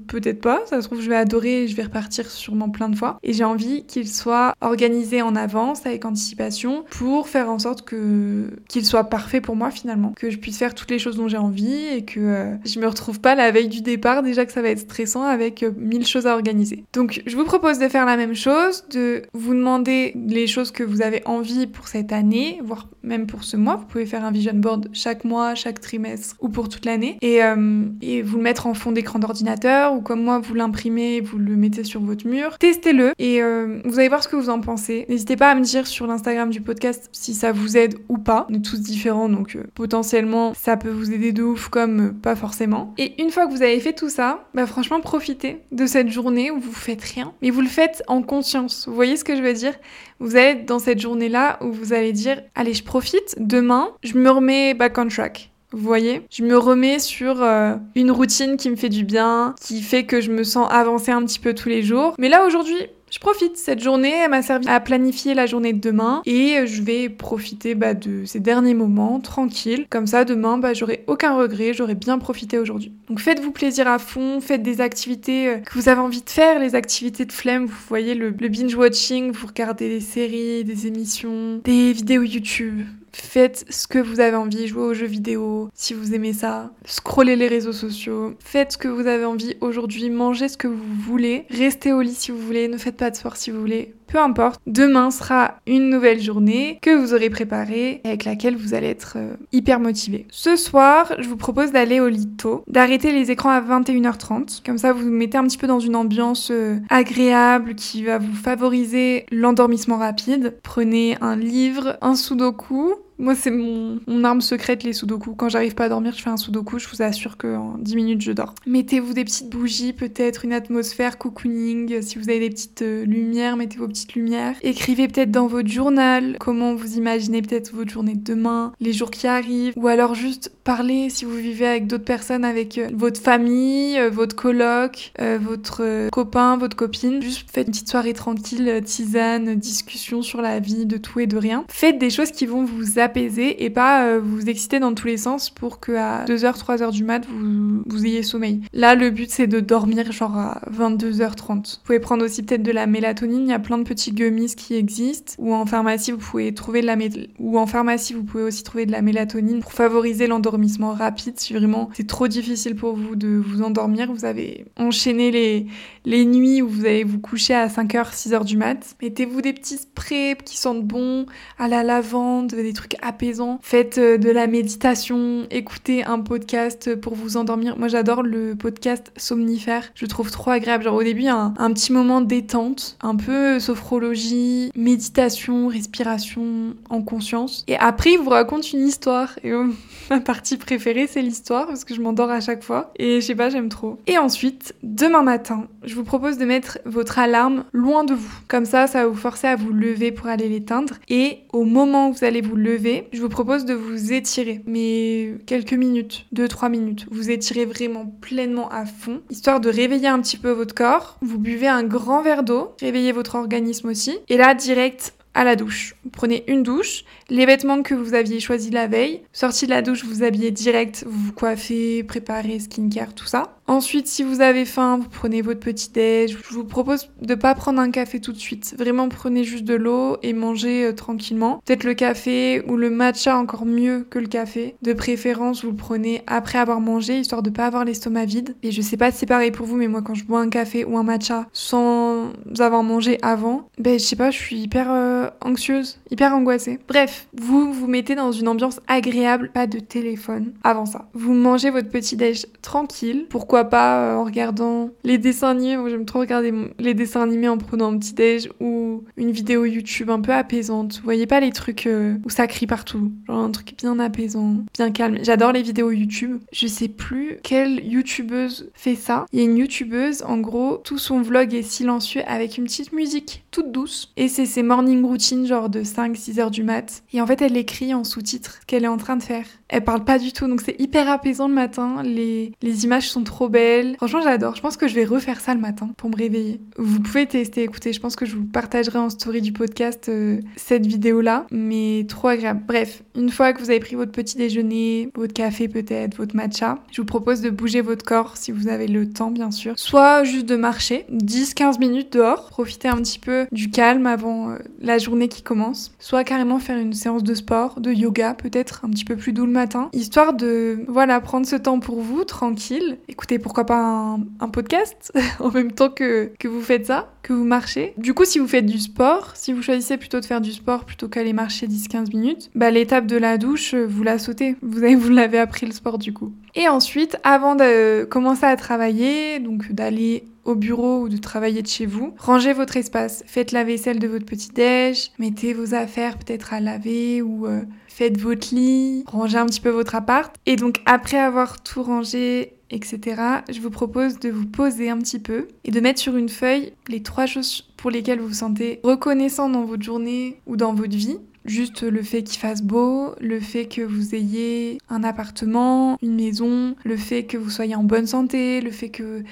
peut-être 0.07 0.41
pas, 0.41 0.61
ça 0.65 0.81
se 0.81 0.87
trouve 0.87 1.01
je 1.01 1.09
vais 1.09 1.15
adorer 1.15 1.63
et 1.63 1.67
je 1.67 1.75
vais 1.75 1.83
repartir 1.83 2.29
sûrement 2.29 2.69
plein 2.69 2.89
de 2.89 2.95
fois. 2.95 3.19
Et 3.23 3.33
j'ai 3.33 3.43
envie 3.43 3.85
qu'il 3.89 4.07
soit 4.07 4.53
organisé 4.61 5.21
en 5.21 5.35
avance, 5.35 5.85
avec 5.85 6.05
anticipation, 6.05 6.85
pour 6.89 7.27
faire 7.27 7.49
en 7.49 7.59
sorte 7.59 7.81
que 7.81 8.49
qu'il 8.67 8.85
soit 8.85 9.05
parfait 9.05 9.41
pour 9.41 9.55
moi 9.55 9.71
finalement, 9.71 10.13
que 10.15 10.29
je 10.29 10.37
puisse 10.37 10.57
faire 10.57 10.73
toutes 10.73 10.91
les 10.91 10.99
choses 10.99 11.17
dont 11.17 11.27
j'ai 11.27 11.37
envie 11.37 11.85
et 11.87 12.05
que 12.05 12.19
euh, 12.19 12.55
je 12.65 12.79
me 12.79 12.87
retrouve 12.87 13.19
pas 13.19 13.35
la 13.35 13.51
veille 13.51 13.67
du 13.67 13.81
départ 13.81 14.23
déjà 14.23 14.45
que 14.45 14.51
ça 14.51 14.61
va 14.61 14.69
être 14.69 14.79
stressant 14.79 15.23
avec 15.23 15.63
euh, 15.63 15.71
mille 15.77 16.05
choses 16.05 16.27
à 16.27 16.33
organiser. 16.33 16.85
Donc 16.93 17.21
je 17.25 17.35
vous 17.35 17.43
propose 17.43 17.79
de 17.79 17.87
faire 17.89 18.05
la 18.05 18.15
même 18.15 18.35
chose, 18.35 18.85
de 18.91 19.23
vous 19.33 19.53
demander 19.53 20.13
les 20.15 20.47
choses 20.47 20.71
que 20.71 20.83
vous 20.83 21.01
avez 21.01 21.21
envie 21.25 21.67
pour 21.67 21.87
cette 21.87 22.11
année, 22.11 22.59
voire 22.63 22.87
même 23.03 23.27
pour 23.27 23.43
ce 23.43 23.57
mois. 23.57 23.75
Vous 23.75 23.85
pouvez 23.85 24.05
faire 24.05 24.23
un 24.23 24.31
vision 24.31 24.53
board 24.53 24.89
chaque 24.93 25.23
mois, 25.23 25.55
chaque 25.55 25.81
trimestre 25.81 26.35
ou 26.39 26.49
pour 26.49 26.69
toute 26.69 26.85
l'année 26.85 27.17
et, 27.21 27.43
euh, 27.43 27.85
et 28.01 28.21
vous 28.21 28.37
le 28.37 28.43
mettre 28.43 28.67
en 28.67 28.73
fond 28.73 28.91
d'écran 28.91 29.19
d'ordinateur 29.19 29.93
ou 29.93 30.01
comme 30.01 30.23
moi 30.23 30.39
vous 30.39 30.53
l'imprimez, 30.53 31.21
vous 31.21 31.37
le 31.37 31.55
mettez 31.55 31.83
sur 31.83 32.01
votre 32.01 32.27
mur. 32.27 32.57
Testez-le 32.59 33.13
et 33.17 33.41
euh, 33.41 33.78
vous 33.85 33.99
allez 33.99 34.09
voir 34.09 34.23
ce 34.23 34.27
que 34.27 34.35
vous 34.35 34.49
en 34.49 34.61
pensez. 34.61 35.05
N'hésitez 35.09 35.35
pas 35.35 35.51
à 35.51 35.55
me 35.55 35.61
dire 35.61 35.87
sur 35.87 36.07
l'Instagram 36.07 36.49
du 36.49 36.61
podcast 36.61 37.09
si 37.11 37.33
ça 37.33 37.51
vous 37.51 37.77
aide 37.77 37.95
ou 38.09 38.17
pas. 38.17 38.47
On 38.49 38.53
est 38.53 38.65
tous 38.65 38.79
différents, 38.79 39.29
donc 39.29 39.55
euh, 39.55 39.63
potentiellement 39.75 40.53
ça 40.53 40.77
peut 40.77 40.89
vous 40.89 41.11
aider 41.11 41.31
de 41.31 41.43
ouf 41.43 41.69
comme 41.69 42.07
euh, 42.07 42.11
pas 42.11 42.35
forcément. 42.35 42.93
Et 42.97 43.21
une 43.21 43.31
fois 43.31 43.47
que 43.47 43.51
vous 43.51 43.61
avez 43.61 43.79
fait 43.79 43.93
tout 43.93 44.09
ça, 44.09 44.47
bah 44.53 44.65
franchement 44.65 44.99
profitez 45.01 45.61
de 45.71 45.85
cette 45.85 46.09
journée 46.09 46.51
où 46.51 46.59
vous 46.59 46.71
faites 46.71 47.03
rien, 47.03 47.33
mais 47.41 47.49
vous 47.49 47.61
le 47.61 47.67
faites 47.67 48.03
en 48.07 48.21
conscience. 48.21 48.87
Vous 48.87 48.95
voyez 48.95 49.17
ce 49.17 49.23
que 49.23 49.35
je 49.35 49.41
veux 49.41 49.53
dire? 49.53 49.73
Vous 50.19 50.35
allez 50.35 50.55
dans 50.55 50.79
cette 50.79 50.99
journée-là 50.99 51.59
où 51.61 51.71
vous 51.71 51.93
allez 51.93 52.13
dire 52.13 52.41
allez 52.55 52.73
je 52.73 52.83
profite, 52.83 53.35
demain 53.39 53.89
je 54.03 54.17
me 54.17 54.29
remets 54.29 54.73
back 54.73 54.97
on 54.97 55.07
track. 55.07 55.51
Vous 55.71 55.85
voyez? 55.85 56.23
Je 56.31 56.43
me 56.43 56.57
remets 56.57 56.97
sur 56.97 57.43
euh, 57.43 57.75
une 57.93 58.09
routine 58.09 58.57
qui 58.57 58.71
me 58.71 58.75
fait 58.75 58.89
du 58.89 59.03
bien, 59.03 59.53
qui 59.61 59.83
fait 59.83 60.03
que 60.03 60.19
je 60.19 60.31
me 60.31 60.43
sens 60.43 60.67
avancer 60.71 61.11
un 61.11 61.23
petit 61.23 61.39
peu 61.39 61.53
tous 61.53 61.69
les 61.69 61.83
jours. 61.83 62.15
Mais 62.17 62.27
là 62.27 62.45
aujourd'hui, 62.45 62.87
je 63.11 63.19
profite. 63.19 63.57
Cette 63.57 63.81
journée, 63.81 64.13
elle 64.23 64.29
m'a 64.29 64.41
servi 64.41 64.67
à 64.67 64.79
planifier 64.79 65.33
la 65.33 65.45
journée 65.45 65.73
de 65.73 65.79
demain 65.79 66.21
et 66.25 66.65
je 66.65 66.81
vais 66.81 67.09
profiter 67.09 67.75
bah, 67.75 67.93
de 67.93 68.25
ces 68.25 68.39
derniers 68.39 68.73
moments 68.73 69.19
tranquilles. 69.19 69.85
Comme 69.89 70.07
ça, 70.07 70.25
demain, 70.25 70.57
bah, 70.57 70.73
j'aurai 70.73 71.03
aucun 71.07 71.35
regret, 71.35 71.73
j'aurai 71.73 71.95
bien 71.95 72.17
profité 72.17 72.59
aujourd'hui. 72.59 72.91
Donc 73.09 73.19
faites-vous 73.19 73.51
plaisir 73.51 73.87
à 73.87 73.99
fond, 73.99 74.41
faites 74.41 74.63
des 74.63 74.81
activités 74.81 75.47
euh, 75.47 75.57
que 75.57 75.73
vous 75.73 75.89
avez 75.89 76.01
envie 76.01 76.21
de 76.21 76.29
faire, 76.29 76.59
les 76.59 76.75
activités 76.75 77.25
de 77.25 77.31
flemme. 77.31 77.65
Vous 77.65 77.75
voyez 77.87 78.15
le, 78.15 78.29
le 78.29 78.47
binge-watching, 78.47 79.31
vous 79.31 79.47
regardez 79.47 79.89
des 79.89 80.01
séries, 80.01 80.63
des 80.63 80.87
émissions, 80.87 81.61
des 81.63 81.93
vidéos 81.93 82.23
YouTube. 82.23 82.81
Faites 83.13 83.65
ce 83.69 83.87
que 83.87 83.99
vous 83.99 84.19
avez 84.19 84.35
envie, 84.35 84.67
jouez 84.67 84.83
aux 84.83 84.93
jeux 84.93 85.07
vidéo 85.07 85.69
si 85.73 85.93
vous 85.93 86.13
aimez 86.13 86.33
ça, 86.33 86.71
scrollez 86.85 87.35
les 87.35 87.47
réseaux 87.47 87.73
sociaux, 87.73 88.35
faites 88.39 88.73
ce 88.73 88.77
que 88.77 88.87
vous 88.87 89.07
avez 89.07 89.25
envie 89.25 89.55
aujourd'hui, 89.61 90.09
mangez 90.09 90.47
ce 90.47 90.57
que 90.57 90.67
vous 90.67 90.95
voulez, 91.05 91.45
restez 91.49 91.93
au 91.93 92.01
lit 92.01 92.13
si 92.13 92.31
vous 92.31 92.39
voulez, 92.39 92.67
ne 92.67 92.77
faites 92.77 92.97
pas 92.97 93.09
de 93.09 93.15
sport 93.15 93.37
si 93.37 93.51
vous 93.51 93.59
voulez, 93.59 93.93
peu 94.09 94.19
importe. 94.19 94.59
Demain 94.67 95.11
sera 95.11 95.55
une 95.67 95.89
nouvelle 95.89 96.19
journée 96.19 96.79
que 96.81 96.95
vous 96.95 97.13
aurez 97.13 97.29
préparée 97.29 98.01
et 98.03 98.07
avec 98.07 98.25
laquelle 98.25 98.55
vous 98.55 98.73
allez 98.73 98.87
être 98.87 99.13
euh, 99.17 99.35
hyper 99.51 99.79
motivé. 99.79 100.25
Ce 100.29 100.55
soir, 100.55 101.13
je 101.19 101.29
vous 101.29 101.37
propose 101.37 101.71
d'aller 101.71 101.99
au 101.99 102.09
lit 102.09 102.27
tôt, 102.27 102.63
d'arrêter 102.67 103.11
les 103.11 103.31
écrans 103.31 103.51
à 103.51 103.61
21h30. 103.61 104.63
Comme 104.65 104.77
ça, 104.77 104.93
vous 104.93 105.03
vous 105.03 105.09
mettez 105.09 105.37
un 105.37 105.43
petit 105.45 105.57
peu 105.57 105.67
dans 105.67 105.79
une 105.79 105.95
ambiance 105.95 106.51
euh, 106.51 106.77
agréable 106.89 107.75
qui 107.75 108.03
va 108.03 108.17
vous 108.17 108.35
favoriser 108.35 109.25
l'endormissement 109.31 109.97
rapide. 109.97 110.57
Prenez 110.63 111.17
un 111.21 111.35
livre, 111.35 111.97
un 112.01 112.15
sudoku, 112.15 112.95
moi, 113.19 113.35
c'est 113.35 113.51
mon, 113.51 113.99
arme 114.23 114.39
secrète, 114.39 114.83
les 114.83 114.93
sudoku. 114.93 115.35
Quand 115.35 115.49
j'arrive 115.49 115.75
pas 115.75 115.85
à 115.85 115.89
dormir, 115.89 116.13
je 116.15 116.21
fais 116.21 116.29
un 116.29 116.37
sudoku. 116.37 116.79
Je 116.79 116.87
vous 116.87 117.01
assure 117.01 117.37
qu'en 117.37 117.77
10 117.77 117.95
minutes, 117.97 118.21
je 118.21 118.31
dors. 118.31 118.55
Mettez-vous 118.65 119.13
des 119.13 119.25
petites 119.25 119.49
bougies, 119.49 119.91
peut-être 119.91 120.45
une 120.45 120.53
atmosphère 120.53 121.17
cocooning. 121.17 122.01
Si 122.01 122.17
vous 122.17 122.29
avez 122.29 122.39
des 122.39 122.49
petites 122.49 122.81
euh, 122.81 123.03
lumières, 123.03 123.57
mettez 123.57 123.77
vos 123.77 123.89
petites 123.89 124.13
lumières. 124.13 124.55
Écrivez 124.61 125.09
peut-être 125.09 125.31
dans 125.31 125.47
votre 125.47 125.67
journal 125.67 126.37
comment 126.39 126.73
vous 126.75 126.95
imaginez 126.95 127.41
peut-être 127.41 127.73
votre 127.73 127.91
journée 127.91 128.15
de 128.15 128.23
demain, 128.23 128.71
les 128.79 128.93
jours 128.93 129.11
qui 129.11 129.27
arrivent. 129.27 129.73
Ou 129.75 129.87
alors 129.87 130.15
juste 130.15 130.53
parler 130.63 131.09
si 131.09 131.25
vous 131.25 131.35
vivez 131.35 131.67
avec 131.67 131.87
d'autres 131.87 132.05
personnes, 132.05 132.45
avec 132.45 132.77
euh, 132.77 132.87
votre 132.93 133.19
famille, 133.19 133.99
euh, 133.99 134.09
votre 134.09 134.35
coloc, 134.35 135.11
votre 135.41 136.09
copain, 136.09 136.55
votre 136.57 136.77
copine. 136.77 137.21
Juste 137.21 137.49
faites 137.51 137.67
une 137.67 137.73
petite 137.73 137.89
soirée 137.89 138.13
tranquille, 138.13 138.81
tisane, 138.85 139.55
discussion 139.55 140.21
sur 140.21 140.41
la 140.41 140.59
vie, 140.59 140.85
de 140.85 140.97
tout 140.97 141.19
et 141.19 141.27
de 141.27 141.37
rien. 141.37 141.65
Faites 141.67 141.99
des 141.99 142.09
choses 142.09 142.31
qui 142.31 142.45
vont 142.45 142.63
vous 142.63 142.99
apporter 142.99 143.08
apaiser 143.09 143.63
et 143.63 143.69
pas 143.69 144.05
euh, 144.05 144.19
vous 144.23 144.47
exciter 144.49 144.79
dans 144.79 144.93
tous 144.93 145.07
les 145.07 145.17
sens 145.17 145.49
pour 145.49 145.79
que 145.79 145.93
à 145.93 146.25
2h, 146.25 146.57
3h 146.57 146.91
du 146.91 147.03
mat, 147.03 147.25
vous, 147.27 147.81
vous 147.87 148.05
ayez 148.05 148.21
sommeil. 148.21 148.61
Là, 148.71 148.93
le 148.93 149.09
but, 149.09 149.29
c'est 149.29 149.47
de 149.47 149.59
dormir 149.59 150.11
genre 150.11 150.37
à 150.37 150.61
22h30. 150.71 151.49
Vous 151.49 151.83
pouvez 151.83 151.99
prendre 151.99 152.23
aussi 152.23 152.43
peut-être 152.43 152.63
de 152.63 152.71
la 152.71 152.85
mélatonine. 152.85 153.41
Il 153.41 153.49
y 153.49 153.53
a 153.53 153.59
plein 153.59 153.79
de 153.79 153.83
petits 153.83 154.11
gummies 154.11 154.53
qui 154.55 154.75
existent. 154.75 155.33
Ou 155.39 155.53
en 155.53 155.65
pharmacie, 155.65 156.11
vous 156.11 156.17
pouvez 156.17 156.53
trouver 156.53 156.81
de 156.81 156.85
la 156.85 156.95
ou 157.39 157.57
en 157.57 157.65
pharmacie, 157.65 158.13
vous 158.13 158.23
pouvez 158.23 158.43
aussi 158.43 158.63
trouver 158.63 158.85
de 158.85 158.91
la 158.91 159.01
mélatonine 159.01 159.61
pour 159.61 159.71
favoriser 159.71 160.27
l'endormissement 160.27 160.93
rapide. 160.93 161.39
Si 161.39 161.53
vraiment 161.53 161.89
c'est 161.93 162.07
trop 162.07 162.27
difficile 162.27 162.75
pour 162.75 162.95
vous 162.95 163.15
de 163.15 163.29
vous 163.29 163.61
endormir, 163.61 164.11
vous 164.11 164.25
avez 164.25 164.65
enchaîné 164.77 165.31
les, 165.31 165.67
les 166.05 166.25
nuits 166.25 166.61
où 166.61 166.67
vous 166.67 166.85
allez 166.85 167.03
vous 167.03 167.19
coucher 167.19 167.53
à 167.53 167.67
5h, 167.67 168.13
6h 168.13 168.45
du 168.45 168.57
mat. 168.57 168.95
Mettez-vous 169.01 169.41
des 169.41 169.53
petits 169.53 169.77
sprays 169.77 170.37
qui 170.43 170.57
sentent 170.57 170.85
bon, 170.85 171.25
à 171.57 171.67
la 171.67 171.83
lavande, 171.83 172.49
des 172.49 172.73
trucs 172.73 172.95
apaisant. 173.01 173.59
Faites 173.61 173.97
euh, 173.97 174.17
de 174.17 174.29
la 174.29 174.47
méditation, 174.47 175.47
écoutez 175.51 176.03
un 176.03 176.19
podcast 176.19 176.95
pour 176.95 177.15
vous 177.15 177.37
endormir. 177.37 177.77
Moi 177.77 177.87
j'adore 177.87 178.23
le 178.23 178.55
podcast 178.55 179.11
Somnifère. 179.17 179.91
Je 179.95 180.05
trouve 180.05 180.31
trop 180.31 180.51
agréable. 180.51 180.83
Genre 180.83 180.95
au 180.95 181.03
début 181.03 181.27
un, 181.27 181.53
un 181.57 181.73
petit 181.73 181.91
moment 181.91 182.21
détente, 182.21 182.97
un 183.01 183.15
peu 183.15 183.59
sophrologie, 183.59 184.71
méditation, 184.75 185.67
respiration 185.67 186.75
en 186.89 187.01
conscience. 187.01 187.63
Et 187.67 187.77
après 187.77 188.13
il 188.13 188.19
vous 188.19 188.29
raconte 188.29 188.71
une 188.73 188.87
histoire. 188.87 189.37
Et 189.43 189.53
oh, 189.53 189.65
ma 190.09 190.19
partie 190.19 190.57
préférée 190.57 191.07
c'est 191.07 191.21
l'histoire 191.21 191.67
parce 191.67 191.83
que 191.83 191.93
je 191.93 192.01
m'endors 192.01 192.29
à 192.29 192.41
chaque 192.41 192.63
fois. 192.63 192.91
Et 192.97 193.21
je 193.21 193.25
sais 193.25 193.35
pas, 193.35 193.49
j'aime 193.49 193.69
trop. 193.69 193.97
Et 194.07 194.17
ensuite, 194.17 194.75
demain 194.83 195.23
matin, 195.23 195.67
je 195.83 195.95
vous 195.95 196.03
propose 196.03 196.37
de 196.37 196.45
mettre 196.45 196.79
votre 196.85 197.19
alarme 197.19 197.65
loin 197.73 198.03
de 198.03 198.13
vous. 198.13 198.31
Comme 198.47 198.65
ça, 198.65 198.87
ça 198.87 199.03
va 199.03 199.07
vous 199.07 199.15
forcer 199.15 199.47
à 199.47 199.55
vous 199.55 199.71
lever 199.71 200.11
pour 200.11 200.27
aller 200.27 200.49
l'éteindre. 200.49 200.95
Et 201.09 201.39
au 201.53 201.63
moment 201.63 202.09
où 202.09 202.13
vous 202.13 202.23
allez 202.23 202.41
vous 202.41 202.55
lever, 202.55 202.88
je 203.11 203.21
vous 203.21 203.29
propose 203.29 203.65
de 203.65 203.73
vous 203.73 204.13
étirer, 204.13 204.61
mais 204.65 205.35
quelques 205.45 205.73
minutes, 205.73 206.25
2-3 206.35 206.69
minutes. 206.69 207.05
Vous 207.11 207.29
étirez 207.29 207.65
vraiment 207.65 208.05
pleinement 208.21 208.69
à 208.69 208.85
fond, 208.85 209.21
histoire 209.29 209.59
de 209.59 209.69
réveiller 209.69 210.07
un 210.07 210.21
petit 210.21 210.37
peu 210.37 210.51
votre 210.51 210.75
corps. 210.75 211.17
Vous 211.21 211.39
buvez 211.39 211.67
un 211.67 211.83
grand 211.83 212.21
verre 212.21 212.43
d'eau, 212.43 212.73
réveillez 212.79 213.11
votre 213.11 213.35
organisme 213.35 213.89
aussi. 213.89 214.17
Et 214.27 214.37
là, 214.37 214.53
direct 214.53 215.13
à 215.33 215.43
la 215.43 215.55
douche. 215.55 215.95
Vous 216.03 216.09
prenez 216.09 216.43
une 216.47 216.63
douche, 216.63 217.03
les 217.29 217.45
vêtements 217.45 217.83
que 217.83 217.93
vous 217.93 218.13
aviez 218.13 218.39
choisis 218.39 218.71
la 218.71 218.87
veille, 218.87 219.21
sortie 219.31 219.65
de 219.65 219.71
la 219.71 219.81
douche, 219.81 220.03
vous 220.03 220.23
habillez 220.23 220.51
direct, 220.51 221.05
vous 221.07 221.27
vous 221.27 221.33
coiffez, 221.33 222.03
préparez 222.03 222.59
skincare, 222.59 223.13
tout 223.13 223.27
ça. 223.27 223.58
Ensuite, 223.69 224.07
si 224.07 224.23
vous 224.23 224.41
avez 224.41 224.65
faim, 224.65 224.97
vous 224.99 225.09
prenez 225.09 225.43
votre 225.43 225.59
petit 225.59 225.91
déj. 225.91 226.35
Je 226.49 226.55
vous 226.55 226.63
propose 226.63 227.11
de 227.21 227.35
pas 227.35 227.53
prendre 227.53 227.79
un 227.79 227.91
café 227.91 228.19
tout 228.19 228.31
de 228.31 228.37
suite. 228.39 228.73
Vraiment, 228.75 229.09
prenez 229.09 229.43
juste 229.43 229.63
de 229.63 229.75
l'eau 229.75 230.17
et 230.23 230.33
mangez 230.33 230.85
euh, 230.85 230.91
tranquillement. 230.91 231.61
Peut-être 231.63 231.83
le 231.83 231.93
café 231.93 232.63
ou 232.67 232.77
le 232.77 232.89
matcha 232.89 233.37
encore 233.37 233.67
mieux 233.67 234.07
que 234.09 234.17
le 234.17 234.25
café. 234.25 234.73
De 234.81 234.93
préférence, 234.93 235.63
vous 235.63 235.69
le 235.69 235.77
prenez 235.77 236.23
après 236.25 236.57
avoir 236.57 236.81
mangé, 236.81 237.19
histoire 237.19 237.43
de 237.43 237.51
pas 237.51 237.67
avoir 237.67 237.85
l'estomac 237.85 238.25
vide. 238.25 238.55
Et 238.63 238.71
je 238.71 238.81
sais 238.81 238.97
pas 238.97 239.11
si 239.11 239.19
c'est 239.19 239.25
pareil 239.27 239.51
pour 239.51 239.67
vous, 239.67 239.75
mais 239.75 239.87
moi, 239.87 240.01
quand 240.01 240.15
je 240.15 240.25
bois 240.25 240.39
un 240.39 240.49
café 240.49 240.83
ou 240.83 240.97
un 240.97 241.03
matcha 241.03 241.45
sans 241.53 242.31
avoir 242.57 242.81
mangé 242.81 243.19
avant, 243.21 243.69
ben 243.77 243.99
je 243.99 244.03
sais 244.03 244.15
pas, 244.15 244.31
je 244.31 244.39
suis 244.39 244.57
hyper 244.57 244.87
euh, 244.91 245.29
anxieuse, 245.41 245.99
hyper 246.09 246.33
angoissée. 246.33 246.79
Bref, 246.87 247.27
vous 247.37 247.71
vous 247.71 247.85
mettez 247.85 248.15
dans 248.15 248.31
une 248.31 248.47
ambiance 248.47 248.79
agréable, 248.87 249.51
pas 249.53 249.67
de 249.67 249.77
téléphone 249.77 250.53
avant 250.63 250.87
ça. 250.87 251.07
Vous 251.13 251.33
mangez 251.35 251.69
votre 251.69 251.89
petit 251.89 252.15
déj 252.15 252.47
tranquille. 252.63 253.27
Pourquoi 253.29 253.58
pas 253.63 254.01
euh, 254.01 254.15
en 254.15 254.23
regardant 254.23 254.89
les 255.03 255.17
dessins 255.17 255.49
animés. 255.49 255.77
Moi, 255.77 255.89
j'aime 255.89 256.05
trop 256.05 256.19
regarder 256.19 256.53
les 256.79 256.93
dessins 256.93 257.21
animés 257.21 257.49
en 257.49 257.57
prenant 257.57 257.93
un 257.93 257.97
petit 257.97 258.13
déj 258.13 258.49
ou 258.59 259.03
une 259.17 259.31
vidéo 259.31 259.65
YouTube 259.65 260.09
un 260.09 260.21
peu 260.21 260.33
apaisante. 260.33 260.97
Vous 260.97 261.03
voyez 261.03 261.27
pas 261.27 261.39
les 261.39 261.51
trucs 261.51 261.87
euh, 261.87 262.17
où 262.25 262.29
ça 262.29 262.47
crie 262.47 262.67
partout. 262.67 263.11
Genre 263.27 263.39
un 263.39 263.51
truc 263.51 263.75
bien 263.77 263.99
apaisant, 263.99 264.57
bien 264.73 264.91
calme. 264.91 265.19
J'adore 265.23 265.51
les 265.51 265.61
vidéos 265.61 265.91
YouTube. 265.91 266.39
Je 266.51 266.67
sais 266.67 266.87
plus 266.87 267.37
quelle 267.43 267.85
YouTubeuse 267.85 268.69
fait 268.73 268.95
ça. 268.95 269.25
Il 269.33 269.39
y 269.39 269.41
a 269.41 269.45
une 269.45 269.57
YouTubeuse, 269.57 270.23
en 270.23 270.37
gros, 270.37 270.77
tout 270.77 270.97
son 270.97 271.21
vlog 271.21 271.53
est 271.53 271.63
silencieux 271.63 272.21
avec 272.27 272.57
une 272.57 272.65
petite 272.65 272.93
musique 272.93 273.43
toute 273.51 273.71
douce. 273.71 274.11
Et 274.17 274.27
c'est 274.27 274.45
ses 274.45 274.63
morning 274.63 275.03
routines, 275.03 275.45
genre 275.45 275.69
de 275.69 275.83
5-6 275.83 276.39
heures 276.39 276.51
du 276.51 276.63
mat. 276.63 277.03
Et 277.13 277.21
en 277.21 277.27
fait, 277.27 277.41
elle 277.41 277.57
écrit 277.57 277.93
en 277.93 278.03
sous-titres 278.03 278.59
qu'elle 278.67 278.83
est 278.83 278.89
en 278.89 278.97
train 278.97 279.17
de 279.17 279.23
faire. 279.23 279.45
Elle 279.67 279.83
parle 279.83 280.03
pas 280.03 280.19
du 280.19 280.31
tout, 280.31 280.47
donc 280.47 280.61
c'est 280.61 280.79
hyper 280.79 281.09
apaisant 281.09 281.47
le 281.47 281.53
matin. 281.53 282.01
Les, 282.03 282.53
les 282.61 282.85
images 282.85 283.09
sont 283.09 283.23
trop 283.23 283.48
belles. 283.49 283.95
Franchement, 283.97 284.21
j'adore. 284.21 284.55
Je 284.55 284.61
pense 284.61 284.77
que 284.77 284.87
je 284.87 284.95
vais 284.95 285.05
refaire 285.05 285.39
ça 285.39 285.53
le 285.53 285.59
matin 285.59 285.89
pour 285.97 286.09
me 286.09 286.15
réveiller. 286.15 286.59
Vous 286.77 286.99
pouvez 286.99 287.25
tester, 287.25 287.63
écoutez, 287.63 287.93
je 287.93 287.99
pense 287.99 288.15
que 288.15 288.25
je 288.25 288.35
vous 288.35 288.45
partagerai 288.45 288.99
en 288.99 289.09
story 289.09 289.41
du 289.41 289.51
podcast 289.51 290.09
euh, 290.09 290.39
cette 290.55 290.85
vidéo-là, 290.85 291.45
mais 291.51 292.05
trop 292.07 292.29
agréable. 292.29 292.61
Bref, 292.67 293.03
une 293.15 293.29
fois 293.29 293.53
que 293.53 293.59
vous 293.59 293.69
avez 293.69 293.79
pris 293.79 293.95
votre 293.95 294.11
petit 294.11 294.37
déjeuner, 294.37 295.09
votre 295.15 295.33
café 295.33 295.67
peut-être, 295.67 296.15
votre 296.15 296.35
matcha, 296.35 296.79
je 296.91 297.01
vous 297.01 297.05
propose 297.05 297.41
de 297.41 297.49
bouger 297.49 297.81
votre 297.81 298.05
corps 298.05 298.37
si 298.37 298.51
vous 298.51 298.67
avez 298.67 298.87
le 298.87 299.09
temps, 299.09 299.31
bien 299.31 299.51
sûr. 299.51 299.73
Soit 299.77 300.23
juste 300.23 300.45
de 300.45 300.55
marcher 300.55 301.05
10-15 301.11 301.79
minutes 301.79 302.13
dehors, 302.13 302.49
profiter 302.49 302.87
un 302.87 302.97
petit 302.97 303.19
peu 303.19 303.47
du 303.51 303.69
calme 303.69 304.05
avant 304.05 304.51
euh, 304.51 304.57
la 304.81 304.97
journée 304.97 305.27
qui 305.27 305.41
commence. 305.41 305.93
Soit 305.99 306.23
carrément 306.23 306.59
faire 306.59 306.77
une 306.77 306.93
séance 306.93 307.23
de 307.23 307.33
sport, 307.33 307.79
de 307.79 307.91
yoga 307.91 308.33
peut-être 308.33 308.85
un 308.85 308.89
petit 308.89 309.05
peu 309.05 309.15
plus 309.15 309.33
doux 309.33 309.45
le 309.45 309.51
matin, 309.51 309.89
histoire 309.93 310.33
de 310.33 310.83
voilà 310.87 311.19
prendre 311.19 311.45
ce 311.45 311.55
temps 311.55 311.79
pour 311.79 312.01
vous 312.01 312.23
tranquille. 312.23 312.97
Écoutez 313.07 313.38
pourquoi 313.39 313.65
pas 313.65 314.17
un, 314.39 314.49
podcast 314.49 315.11
en 315.39 315.51
même 315.51 315.71
temps 315.71 315.89
que, 315.89 316.31
que 316.39 316.47
vous 316.47 316.61
faites 316.61 316.87
ça, 316.87 317.13
que 317.23 317.33
vous 317.33 317.43
marchez. 317.43 317.93
Du 317.97 318.13
coup, 318.13 318.25
si 318.25 318.39
vous 318.39 318.47
faites 318.47 318.65
du 318.65 318.79
sport, 318.79 319.31
si 319.35 319.53
vous 319.53 319.61
choisissez 319.61 319.97
plutôt 319.97 320.19
de 320.19 320.25
faire 320.25 320.41
du 320.41 320.51
sport 320.51 320.85
plutôt 320.85 321.07
qu'aller 321.07 321.33
marcher 321.33 321.67
10-15 321.67 322.15
minutes, 322.15 322.49
bah, 322.55 322.71
l'étape 322.71 323.05
de 323.05 323.17
la 323.17 323.37
douche, 323.37 323.73
vous 323.75 324.03
la 324.03 324.17
sautez. 324.19 324.55
Vous, 324.61 324.83
avez, 324.83 324.95
vous 324.95 325.09
l'avez 325.09 325.39
appris 325.39 325.65
le 325.65 325.71
sport 325.71 325.97
du 325.97 326.13
coup. 326.13 326.33
Et 326.55 326.67
ensuite, 326.67 327.17
avant 327.23 327.55
de 327.55 328.05
commencer 328.05 328.45
à 328.45 328.55
travailler, 328.55 329.39
donc 329.39 329.71
d'aller 329.71 330.23
au 330.45 330.55
bureau 330.55 331.01
ou 331.01 331.09
de 331.09 331.17
travailler 331.17 331.61
de 331.61 331.67
chez 331.67 331.85
vous, 331.85 332.13
rangez 332.17 332.53
votre 332.53 332.75
espace, 332.77 333.23
faites 333.27 333.51
la 333.51 333.63
vaisselle 333.63 333.99
de 333.99 334.07
votre 334.07 334.25
petit 334.25 334.49
déj, 334.49 335.11
mettez 335.19 335.53
vos 335.53 335.75
affaires 335.75 336.17
peut-être 336.17 336.53
à 336.53 336.59
laver 336.59 337.21
ou 337.21 337.45
euh, 337.45 337.61
faites 337.87 338.19
votre 338.19 338.53
lit, 338.53 339.03
rangez 339.07 339.37
un 339.37 339.45
petit 339.45 339.61
peu 339.61 339.69
votre 339.69 339.95
appart. 339.95 340.35
Et 340.45 340.55
donc 340.55 340.81
après 340.85 341.19
avoir 341.19 341.61
tout 341.61 341.83
rangé, 341.83 342.53
etc., 342.71 343.21
je 343.49 343.59
vous 343.59 343.69
propose 343.69 344.19
de 344.19 344.29
vous 344.29 344.45
poser 344.45 344.89
un 344.89 344.97
petit 344.99 345.19
peu 345.19 345.47
et 345.63 345.71
de 345.71 345.79
mettre 345.79 345.99
sur 345.99 346.15
une 346.17 346.29
feuille 346.29 346.73
les 346.87 347.01
trois 347.01 347.25
choses 347.25 347.69
pour 347.77 347.91
lesquelles 347.91 348.19
vous 348.19 348.27
vous 348.27 348.33
sentez 348.33 348.79
reconnaissant 348.83 349.49
dans 349.49 349.63
votre 349.63 349.83
journée 349.83 350.39
ou 350.45 350.55
dans 350.55 350.73
votre 350.73 350.95
vie. 350.95 351.17
Juste 351.45 351.83
le 351.83 352.03
fait 352.03 352.21
qu'il 352.23 352.39
fasse 352.39 352.61
beau, 352.61 353.15
le 353.21 353.39
fait 353.39 353.65
que 353.65 353.81
vous 353.81 354.13
ayez 354.13 354.77
un 354.89 355.03
appartement, 355.03 355.97
une 356.01 356.15
maison, 356.15 356.75
le 356.83 356.97
fait 356.97 357.23
que 357.23 357.37
vous 357.37 357.49
soyez 357.49 357.75
en 357.75 357.83
bonne 357.83 358.05
santé, 358.05 358.61
le 358.61 358.71
fait 358.71 358.89
que 358.89 359.23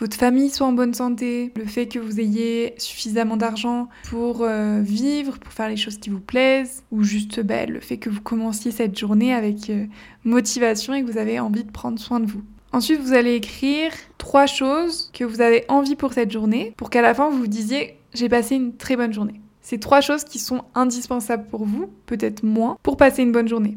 votre 0.00 0.16
famille 0.16 0.48
soit 0.48 0.66
en 0.66 0.72
bonne 0.72 0.94
santé, 0.94 1.52
le 1.56 1.66
fait 1.66 1.86
que 1.86 1.98
vous 1.98 2.20
ayez 2.20 2.72
suffisamment 2.78 3.36
d'argent 3.36 3.90
pour 4.08 4.40
euh, 4.40 4.80
vivre, 4.80 5.38
pour 5.38 5.52
faire 5.52 5.68
les 5.68 5.76
choses 5.76 5.98
qui 5.98 6.08
vous 6.08 6.20
plaisent, 6.20 6.82
ou 6.90 7.02
juste 7.02 7.40
ben, 7.40 7.68
le 7.70 7.80
fait 7.80 7.98
que 7.98 8.08
vous 8.08 8.22
commenciez 8.22 8.70
cette 8.70 8.98
journée 8.98 9.34
avec 9.34 9.68
euh, 9.68 9.84
motivation 10.24 10.94
et 10.94 11.02
que 11.02 11.10
vous 11.10 11.18
avez 11.18 11.38
envie 11.38 11.64
de 11.64 11.70
prendre 11.70 11.98
soin 11.98 12.18
de 12.18 12.26
vous. 12.26 12.42
Ensuite, 12.72 13.00
vous 13.00 13.12
allez 13.12 13.34
écrire 13.34 13.92
trois 14.18 14.46
choses 14.46 15.10
que 15.12 15.24
vous 15.24 15.40
avez 15.40 15.64
envie 15.68 15.96
pour 15.96 16.12
cette 16.12 16.30
journée, 16.30 16.72
pour 16.76 16.90
qu'à 16.90 17.02
la 17.02 17.14
fin 17.14 17.30
vous 17.30 17.38
vous 17.38 17.46
disiez 17.46 17.96
j'ai 18.14 18.28
passé 18.28 18.56
une 18.56 18.76
très 18.76 18.96
bonne 18.96 19.12
journée. 19.12 19.40
C'est 19.60 19.78
trois 19.78 20.00
choses 20.00 20.24
qui 20.24 20.38
sont 20.38 20.62
indispensables 20.74 21.46
pour 21.46 21.64
vous, 21.64 21.90
peut-être 22.06 22.42
moins, 22.42 22.76
pour 22.82 22.96
passer 22.96 23.22
une 23.22 23.32
bonne 23.32 23.48
journée. 23.48 23.76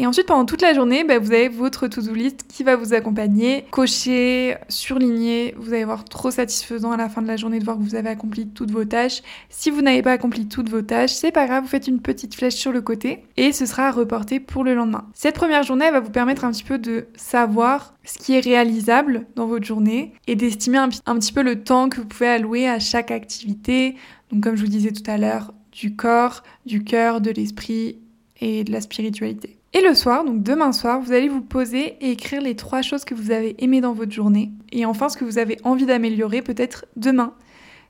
Et 0.00 0.06
ensuite, 0.06 0.26
pendant 0.26 0.44
toute 0.44 0.62
la 0.62 0.74
journée, 0.74 1.02
bah, 1.02 1.18
vous 1.18 1.32
avez 1.32 1.48
votre 1.48 1.88
to-do 1.88 2.14
list 2.14 2.44
qui 2.48 2.62
va 2.62 2.76
vous 2.76 2.94
accompagner, 2.94 3.64
cocher, 3.72 4.56
surligner. 4.68 5.56
Vous 5.58 5.72
allez 5.72 5.84
voir 5.84 6.04
trop 6.04 6.30
satisfaisant 6.30 6.92
à 6.92 6.96
la 6.96 7.08
fin 7.08 7.20
de 7.20 7.26
la 7.26 7.36
journée 7.36 7.58
de 7.58 7.64
voir 7.64 7.76
que 7.76 7.82
vous 7.82 7.96
avez 7.96 8.10
accompli 8.10 8.46
toutes 8.46 8.70
vos 8.70 8.84
tâches. 8.84 9.22
Si 9.48 9.70
vous 9.70 9.82
n'avez 9.82 10.02
pas 10.02 10.12
accompli 10.12 10.46
toutes 10.46 10.68
vos 10.68 10.82
tâches, 10.82 11.14
c'est 11.14 11.32
pas 11.32 11.48
grave, 11.48 11.64
vous 11.64 11.68
faites 11.68 11.88
une 11.88 12.00
petite 12.00 12.36
flèche 12.36 12.54
sur 12.54 12.70
le 12.70 12.80
côté 12.80 13.24
et 13.36 13.50
ce 13.50 13.66
sera 13.66 13.90
reporté 13.90 14.38
pour 14.38 14.62
le 14.62 14.76
lendemain. 14.76 15.04
Cette 15.14 15.34
première 15.34 15.64
journée 15.64 15.90
va 15.90 15.98
vous 15.98 16.12
permettre 16.12 16.44
un 16.44 16.52
petit 16.52 16.62
peu 16.62 16.78
de 16.78 17.08
savoir 17.16 17.94
ce 18.04 18.18
qui 18.18 18.34
est 18.34 18.40
réalisable 18.40 19.26
dans 19.34 19.48
votre 19.48 19.66
journée 19.66 20.12
et 20.28 20.36
d'estimer 20.36 20.78
un, 20.78 20.90
un 21.06 21.18
petit 21.18 21.32
peu 21.32 21.42
le 21.42 21.64
temps 21.64 21.88
que 21.88 21.96
vous 21.96 22.06
pouvez 22.06 22.28
allouer 22.28 22.68
à 22.68 22.78
chaque 22.78 23.10
activité. 23.10 23.96
Donc 24.30 24.44
comme 24.44 24.54
je 24.54 24.62
vous 24.62 24.70
disais 24.70 24.92
tout 24.92 25.10
à 25.10 25.18
l'heure, 25.18 25.52
du 25.72 25.96
corps, 25.96 26.44
du 26.66 26.84
cœur, 26.84 27.20
de 27.20 27.32
l'esprit 27.32 27.98
et 28.40 28.62
de 28.62 28.70
la 28.70 28.80
spiritualité. 28.80 29.57
Et 29.74 29.82
le 29.82 29.94
soir, 29.94 30.24
donc 30.24 30.42
demain 30.42 30.72
soir, 30.72 31.00
vous 31.00 31.12
allez 31.12 31.28
vous 31.28 31.42
poser 31.42 31.96
et 32.00 32.10
écrire 32.10 32.40
les 32.40 32.56
trois 32.56 32.80
choses 32.80 33.04
que 33.04 33.14
vous 33.14 33.30
avez 33.30 33.54
aimées 33.62 33.82
dans 33.82 33.92
votre 33.92 34.12
journée. 34.12 34.50
Et 34.72 34.86
enfin, 34.86 35.08
ce 35.08 35.16
que 35.16 35.24
vous 35.24 35.38
avez 35.38 35.58
envie 35.62 35.84
d'améliorer 35.84 36.40
peut-être 36.40 36.86
demain. 36.96 37.34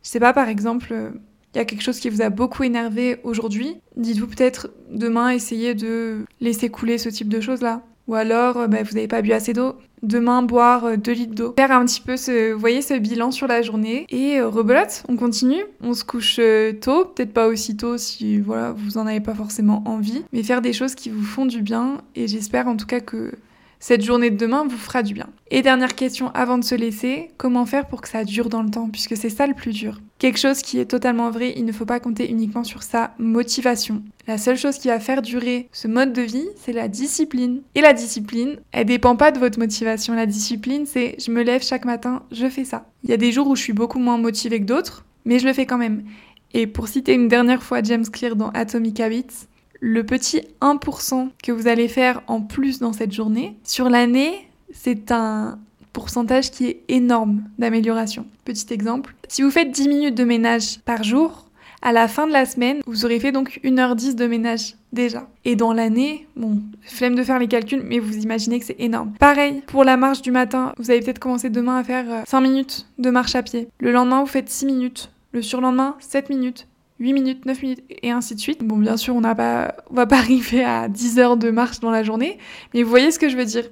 Je 0.03 0.11
sais 0.11 0.21
pas, 0.21 0.33
par 0.33 0.49
exemple, 0.49 0.89
euh, 0.93 1.11
il 1.55 1.59
y 1.59 1.61
a 1.61 1.65
quelque 1.65 1.83
chose 1.83 2.01
qui 2.01 2.11
vous 2.11 2.21
a 2.21 2.31
beaucoup 2.31 2.65
énervé 2.65 3.21
aujourd'hui. 3.23 3.77
Dites-vous 3.97 4.27
peut-être 4.27 4.71
demain, 4.91 5.31
essayez 5.31 5.75
de 5.75 6.25
laisser 6.41 6.69
couler 6.69 6.99
ce 6.99 7.09
type 7.09 7.29
de 7.29 7.41
choses-là. 7.41 7.83
Ou 8.09 8.15
alors, 8.15 8.57
euh, 8.57 8.67
bah, 8.67 8.83
vous 8.83 8.95
n'avez 8.95 9.07
pas 9.07 9.23
bu 9.23 9.33
assez 9.33 9.53
d'eau. 9.53 9.77
Demain, 10.03 10.43
boire 10.43 10.97
2 10.97 11.11
euh, 11.11 11.15
litres 11.15 11.35
d'eau. 11.35 11.55
Faire 11.57 11.71
un 11.71 11.85
petit 11.85 12.01
peu 12.01 12.17
ce, 12.17 12.99
bilan 12.99 13.31
sur 13.31 13.47
la 13.47 13.63
journée. 13.63 14.07
Et 14.09 14.41
euh, 14.41 14.49
rebelote, 14.49 15.05
on 15.09 15.17
continue. 15.17 15.63
On 15.83 15.93
se 15.93 16.05
couche 16.05 16.41
tôt, 16.81 17.05
peut-être 17.05 17.33
pas 17.33 17.47
aussi 17.47 17.77
tôt 17.77 17.99
si 17.99 18.39
voilà, 18.39 18.73
vous 18.73 18.97
en 18.97 19.07
avez 19.07 19.21
pas 19.21 19.35
forcément 19.35 19.83
envie. 19.87 20.23
Mais 20.33 20.43
faire 20.43 20.63
des 20.63 20.73
choses 20.73 20.95
qui 20.95 21.11
vous 21.11 21.23
font 21.23 21.47
du 21.47 21.61
bien. 21.61 21.99
Et 22.17 22.27
j'espère 22.27 22.67
en 22.67 22.77
tout 22.77 22.87
cas 22.87 23.01
que 23.01 23.33
cette 23.81 24.05
journée 24.05 24.31
de 24.31 24.37
demain 24.37 24.65
vous 24.65 24.77
fera 24.77 25.03
du 25.03 25.15
bien. 25.15 25.29
Et 25.51 25.63
dernière 25.63 25.95
question 25.95 26.31
avant 26.35 26.59
de 26.59 26.65
se 26.65 26.75
laisser, 26.75 27.31
comment 27.37 27.67
faire 27.67 27.87
pour 27.87 28.01
que 28.01 28.09
ça 28.09 28.25
dure 28.25 28.49
dans 28.49 28.63
le 28.63 28.71
temps 28.71 28.89
Puisque 28.91 29.17
c'est 29.17 29.31
ça 29.31 29.47
le 29.47 29.55
plus 29.55 29.73
dur? 29.73 30.01
Quelque 30.19 30.39
chose 30.39 30.63
qui 30.63 30.79
est 30.79 30.87
totalement 30.87 31.31
vrai, 31.31 31.55
il 31.57 31.65
ne 31.65 31.73
faut 31.73 31.85
pas 31.85 32.01
compter 32.01 32.29
uniquement 32.29 32.65
sur 32.65 32.83
sa 32.83 33.15
motivation. 33.19 34.03
La 34.27 34.37
seule 34.37 34.59
chose 34.59 34.79
qui 34.79 34.89
va 34.89 34.99
faire 34.99 35.23
durer 35.23 35.69
ce 35.73 35.87
mode 35.89 36.13
de 36.13 36.23
vie, 36.23 36.49
c'est 36.57 36.73
la 36.73 36.89
discipline. 36.89 37.63
Et 37.75 37.81
la 37.81 37.93
discipline, 37.93 38.57
elle 38.73 38.87
dépend 38.87 39.17
pas 39.17 39.31
de 39.31 39.39
votre 39.39 39.59
motivation. 39.59 40.15
La 40.15 40.27
discipline, 40.27 40.87
c'est 40.87 41.17
je 41.19 41.31
me 41.31 41.43
lève 41.43 41.63
chaque 41.63 41.85
matin, 41.85 42.23
je 42.33 42.49
fais 42.49 42.65
ça. 42.65 42.87
Il 43.05 43.11
y 43.11 43.15
a 43.15 43.17
des 43.17 43.33
jours 43.33 43.47
où 43.49 43.57
je 43.57 43.63
suis 43.63 43.73
beaucoup 43.73 44.01
moins 44.01 44.19
motivée 44.19 44.61
que 44.61 44.65
d'autres, 44.65 45.05
mais 45.25 45.39
je 45.39 45.47
le 45.47 45.53
fais 45.53 45.67
quand 45.67 45.79
même. 45.79 46.05
Et 46.53 46.67
pour 46.67 46.89
citer 46.89 47.15
une 47.15 47.29
dernière 47.29 47.63
fois 47.63 47.83
James 47.83 48.07
Clear 48.07 48.35
dans 48.35 48.51
Atomic 48.51 49.01
Habits, 49.01 49.47
le 49.81 50.05
petit 50.05 50.43
1% 50.61 51.29
que 51.43 51.53
vous 51.53 51.69
allez 51.69 51.89
faire 51.89 52.23
en 52.27 52.41
plus 52.41 52.79
dans 52.79 52.93
cette 52.93 53.13
journée, 53.13 53.57
sur 53.65 53.89
l'année, 53.89 54.49
c'est 54.73 55.13
un 55.13 55.59
pourcentage 55.93 56.51
qui 56.51 56.67
est 56.67 56.81
énorme 56.89 57.43
d'amélioration. 57.59 58.27
Petit 58.45 58.73
exemple, 58.73 59.15
si 59.29 59.43
vous 59.43 59.51
faites 59.51 59.71
10 59.71 59.89
minutes 59.89 60.15
de 60.15 60.25
ménage 60.25 60.79
par 60.81 61.03
jour, 61.03 61.49
à 61.81 61.93
la 61.93 62.09
fin 62.09 62.27
de 62.27 62.33
la 62.33 62.45
semaine, 62.45 62.81
vous 62.87 63.05
aurez 63.05 63.21
fait 63.21 63.31
donc 63.31 63.61
1h10 63.63 64.15
de 64.15 64.27
ménage 64.27 64.75
déjà. 64.93 65.29
Et 65.45 65.55
dans 65.55 65.73
l'année, 65.73 66.27
bon, 66.35 66.61
flemme 66.83 67.15
de 67.15 67.23
faire 67.23 67.39
les 67.39 67.47
calculs, 67.47 67.83
mais 67.85 68.01
vous 68.01 68.17
imaginez 68.17 68.59
que 68.59 68.67
c'est 68.67 68.81
énorme. 68.81 69.13
Pareil, 69.19 69.63
pour 69.67 69.85
la 69.85 69.97
marche 69.97 70.23
du 70.23 70.33
matin, 70.33 70.73
vous 70.79 70.91
allez 70.91 71.01
peut-être 71.01 71.21
commencer 71.21 71.51
demain 71.51 71.77
à 71.77 71.85
faire 71.85 72.25
5 72.27 72.39
euh, 72.39 72.41
minutes 72.41 72.87
de 72.99 73.11
marche 73.11 73.35
à 73.37 73.43
pied. 73.43 73.69
Le 73.79 73.93
lendemain, 73.93 74.21
vous 74.21 74.27
faites 74.27 74.49
6 74.49 74.67
minutes. 74.67 75.11
Le 75.33 75.43
surlendemain, 75.43 75.95
7 76.01 76.31
minutes. 76.31 76.67
8 77.01 77.13
minutes, 77.13 77.47
9 77.47 77.63
minutes, 77.63 77.83
et 78.03 78.11
ainsi 78.11 78.35
de 78.35 78.41
suite. 78.41 78.65
Bon, 78.65 78.77
bien 78.77 78.97
sûr, 78.97 79.15
on 79.15 79.21
n'a 79.21 79.35
pas, 79.35 79.75
on 79.91 79.95
va 79.95 80.07
pas 80.07 80.19
arriver 80.19 80.65
à 80.65 80.89
10 80.89 81.19
heures 81.19 81.37
de 81.37 81.51
marche 81.51 81.81
dans 81.81 81.91
la 81.91 82.03
journée, 82.03 82.39
mais 82.75 82.83
vous 82.83 82.91
voyez 82.91 83.11
ce 83.11 83.19
que 83.19 83.29
je 83.29 83.37
veux 83.37 83.45
dire. 83.45 83.65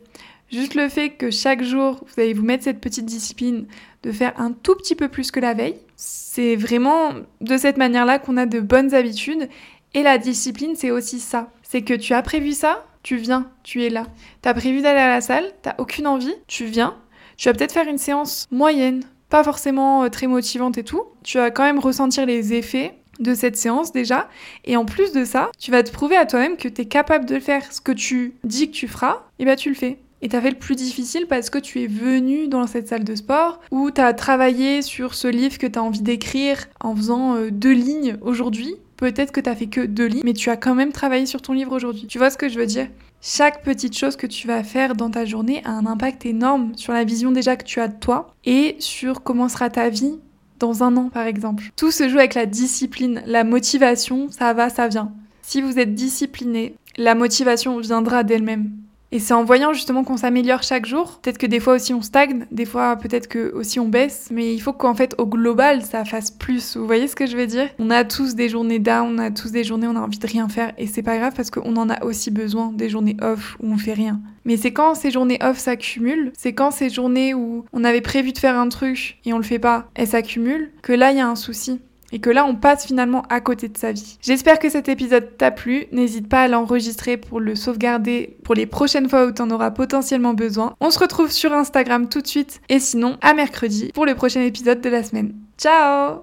Juste 0.50 0.74
le 0.74 0.88
fait 0.88 1.10
que 1.10 1.30
chaque 1.30 1.62
jour, 1.62 2.04
vous 2.06 2.20
allez 2.20 2.32
vous 2.32 2.44
mettre 2.44 2.62
cette 2.62 2.80
petite 2.80 3.04
discipline 3.04 3.66
de 4.04 4.12
faire 4.12 4.38
un 4.40 4.52
tout 4.52 4.76
petit 4.76 4.94
peu 4.94 5.08
plus 5.08 5.32
que 5.32 5.40
la 5.40 5.54
veille, 5.54 5.76
c'est 5.96 6.54
vraiment 6.54 7.14
de 7.40 7.56
cette 7.56 7.76
manière-là 7.76 8.20
qu'on 8.20 8.36
a 8.36 8.46
de 8.46 8.60
bonnes 8.60 8.94
habitudes. 8.94 9.48
Et 9.94 10.02
la 10.02 10.18
discipline, 10.18 10.76
c'est 10.76 10.92
aussi 10.92 11.18
ça. 11.18 11.50
C'est 11.62 11.82
que 11.82 11.94
tu 11.94 12.12
as 12.12 12.22
prévu 12.22 12.52
ça, 12.52 12.86
tu 13.02 13.16
viens, 13.16 13.50
tu 13.64 13.84
es 13.84 13.90
là. 13.90 14.06
Tu 14.42 14.48
as 14.48 14.54
prévu 14.54 14.82
d'aller 14.82 15.00
à 15.00 15.08
la 15.08 15.20
salle, 15.20 15.52
t'as 15.62 15.74
aucune 15.78 16.06
envie, 16.06 16.34
tu 16.46 16.66
viens. 16.66 16.96
Tu 17.36 17.48
vas 17.48 17.54
peut-être 17.54 17.72
faire 17.72 17.88
une 17.88 17.98
séance 17.98 18.46
moyenne, 18.50 19.02
pas 19.28 19.42
forcément 19.42 20.04
euh, 20.04 20.08
très 20.08 20.26
motivante 20.26 20.78
et 20.78 20.84
tout. 20.84 21.02
Tu 21.24 21.38
vas 21.38 21.50
quand 21.50 21.64
même 21.64 21.78
ressentir 21.78 22.26
les 22.26 22.54
effets 22.54 22.94
de 23.20 23.34
cette 23.34 23.56
séance 23.56 23.92
déjà. 23.92 24.28
Et 24.64 24.76
en 24.76 24.84
plus 24.84 25.12
de 25.12 25.24
ça, 25.24 25.50
tu 25.58 25.70
vas 25.70 25.82
te 25.82 25.92
prouver 25.92 26.16
à 26.16 26.26
toi-même 26.26 26.56
que 26.56 26.68
tu 26.68 26.82
es 26.82 26.86
capable 26.86 27.26
de 27.26 27.38
faire. 27.38 27.72
Ce 27.72 27.80
que 27.80 27.92
tu 27.92 28.34
dis 28.44 28.68
que 28.68 28.74
tu 28.74 28.88
feras, 28.88 29.22
et 29.38 29.42
eh 29.42 29.44
ben 29.44 29.56
tu 29.56 29.68
le 29.68 29.74
fais. 29.74 29.98
Et 30.22 30.28
t'as 30.28 30.40
fait 30.40 30.50
le 30.50 30.56
plus 30.56 30.76
difficile 30.76 31.26
parce 31.28 31.50
que 31.50 31.58
tu 31.58 31.82
es 31.82 31.86
venu 31.86 32.48
dans 32.48 32.66
cette 32.66 32.88
salle 32.88 33.04
de 33.04 33.14
sport 33.14 33.60
ou 33.70 33.90
t'as 33.90 34.14
travaillé 34.14 34.80
sur 34.80 35.14
ce 35.14 35.28
livre 35.28 35.58
que 35.58 35.66
t'as 35.66 35.80
envie 35.80 36.00
d'écrire 36.00 36.66
en 36.80 36.96
faisant 36.96 37.36
euh, 37.36 37.50
deux 37.50 37.72
lignes 37.72 38.16
aujourd'hui. 38.22 38.76
Peut-être 38.96 39.30
que 39.30 39.40
t'as 39.40 39.54
fait 39.54 39.66
que 39.66 39.82
deux 39.82 40.06
lignes, 40.06 40.22
mais 40.24 40.32
tu 40.32 40.48
as 40.48 40.56
quand 40.56 40.74
même 40.74 40.90
travaillé 40.90 41.26
sur 41.26 41.42
ton 41.42 41.52
livre 41.52 41.72
aujourd'hui. 41.72 42.06
Tu 42.06 42.16
vois 42.16 42.30
ce 42.30 42.38
que 42.38 42.48
je 42.48 42.58
veux 42.58 42.64
dire? 42.64 42.88
Chaque 43.20 43.62
petite 43.62 43.96
chose 43.96 44.16
que 44.16 44.26
tu 44.26 44.46
vas 44.46 44.62
faire 44.62 44.94
dans 44.94 45.10
ta 45.10 45.24
journée 45.24 45.60
a 45.64 45.70
un 45.70 45.84
impact 45.84 46.24
énorme 46.24 46.72
sur 46.76 46.92
la 46.92 47.04
vision 47.04 47.30
déjà 47.30 47.56
que 47.56 47.64
tu 47.64 47.80
as 47.80 47.88
de 47.88 47.98
toi 47.98 48.34
et 48.44 48.76
sur 48.78 49.22
comment 49.22 49.48
sera 49.48 49.68
ta 49.68 49.88
vie 49.90 50.18
dans 50.58 50.82
un 50.82 50.96
an 50.96 51.08
par 51.08 51.26
exemple. 51.26 51.70
Tout 51.76 51.90
se 51.90 52.08
joue 52.08 52.18
avec 52.18 52.34
la 52.34 52.46
discipline, 52.46 53.22
la 53.26 53.44
motivation, 53.44 54.28
ça 54.30 54.52
va, 54.52 54.70
ça 54.70 54.88
vient. 54.88 55.12
Si 55.42 55.62
vous 55.62 55.78
êtes 55.78 55.94
discipliné, 55.94 56.74
la 56.96 57.14
motivation 57.14 57.78
viendra 57.78 58.24
d'elle-même. 58.24 58.72
Et 59.12 59.18
c'est 59.20 59.34
en 59.34 59.44
voyant 59.44 59.72
justement 59.72 60.02
qu'on 60.04 60.16
s'améliore 60.16 60.62
chaque 60.62 60.86
jour. 60.86 61.20
Peut-être 61.22 61.38
que 61.38 61.46
des 61.46 61.60
fois 61.60 61.74
aussi 61.74 61.94
on 61.94 62.02
stagne, 62.02 62.46
des 62.50 62.64
fois 62.64 62.96
peut-être 62.96 63.28
que 63.28 63.52
aussi 63.54 63.78
on 63.78 63.88
baisse, 63.88 64.28
mais 64.32 64.52
il 64.52 64.58
faut 64.58 64.72
qu'en 64.72 64.94
fait 64.94 65.14
au 65.18 65.26
global 65.26 65.82
ça 65.82 66.04
fasse 66.04 66.30
plus. 66.30 66.76
Vous 66.76 66.86
voyez 66.86 67.06
ce 67.06 67.14
que 67.14 67.26
je 67.26 67.36
veux 67.36 67.46
dire? 67.46 67.68
On 67.78 67.90
a 67.90 68.04
tous 68.04 68.34
des 68.34 68.48
journées 68.48 68.78
down, 68.78 69.14
on 69.14 69.18
a 69.18 69.30
tous 69.30 69.52
des 69.52 69.64
journées 69.64 69.86
où 69.86 69.90
on 69.90 69.96
a 69.96 70.00
envie 70.00 70.18
de 70.18 70.26
rien 70.26 70.48
faire 70.48 70.72
et 70.76 70.86
c'est 70.86 71.02
pas 71.02 71.18
grave 71.18 71.34
parce 71.36 71.50
qu'on 71.50 71.76
en 71.76 71.88
a 71.88 72.04
aussi 72.04 72.30
besoin 72.30 72.72
des 72.72 72.88
journées 72.88 73.16
off 73.22 73.56
où 73.60 73.72
on 73.72 73.78
fait 73.78 73.92
rien. 73.92 74.20
Mais 74.44 74.56
c'est 74.56 74.72
quand 74.72 74.94
ces 74.94 75.10
journées 75.10 75.38
off 75.40 75.58
s'accumulent, 75.58 76.32
c'est 76.36 76.52
quand 76.52 76.70
ces 76.70 76.90
journées 76.90 77.34
où 77.34 77.64
on 77.72 77.84
avait 77.84 78.00
prévu 78.00 78.32
de 78.32 78.38
faire 78.38 78.58
un 78.58 78.68
truc 78.68 79.18
et 79.24 79.32
on 79.32 79.38
le 79.38 79.44
fait 79.44 79.58
pas, 79.58 79.88
elles 79.94 80.08
s'accumulent, 80.08 80.72
que 80.82 80.92
là 80.92 81.12
il 81.12 81.18
y 81.18 81.20
a 81.20 81.28
un 81.28 81.36
souci 81.36 81.80
et 82.12 82.18
que 82.20 82.30
là 82.30 82.44
on 82.44 82.54
passe 82.54 82.86
finalement 82.86 83.22
à 83.28 83.40
côté 83.40 83.68
de 83.68 83.76
sa 83.76 83.92
vie. 83.92 84.18
J'espère 84.20 84.58
que 84.58 84.70
cet 84.70 84.88
épisode 84.88 85.36
t'a 85.36 85.50
plu, 85.50 85.86
n'hésite 85.92 86.28
pas 86.28 86.42
à 86.42 86.48
l'enregistrer 86.48 87.16
pour 87.16 87.40
le 87.40 87.54
sauvegarder 87.54 88.36
pour 88.44 88.54
les 88.54 88.66
prochaines 88.66 89.08
fois 89.08 89.26
où 89.26 89.32
tu 89.32 89.42
en 89.42 89.50
auras 89.50 89.70
potentiellement 89.70 90.34
besoin. 90.34 90.74
On 90.80 90.90
se 90.90 90.98
retrouve 90.98 91.30
sur 91.30 91.52
Instagram 91.52 92.08
tout 92.08 92.20
de 92.20 92.26
suite 92.26 92.60
et 92.68 92.78
sinon 92.78 93.18
à 93.22 93.34
mercredi 93.34 93.90
pour 93.92 94.06
le 94.06 94.14
prochain 94.14 94.42
épisode 94.42 94.80
de 94.80 94.88
la 94.88 95.02
semaine. 95.02 95.34
Ciao 95.58 96.14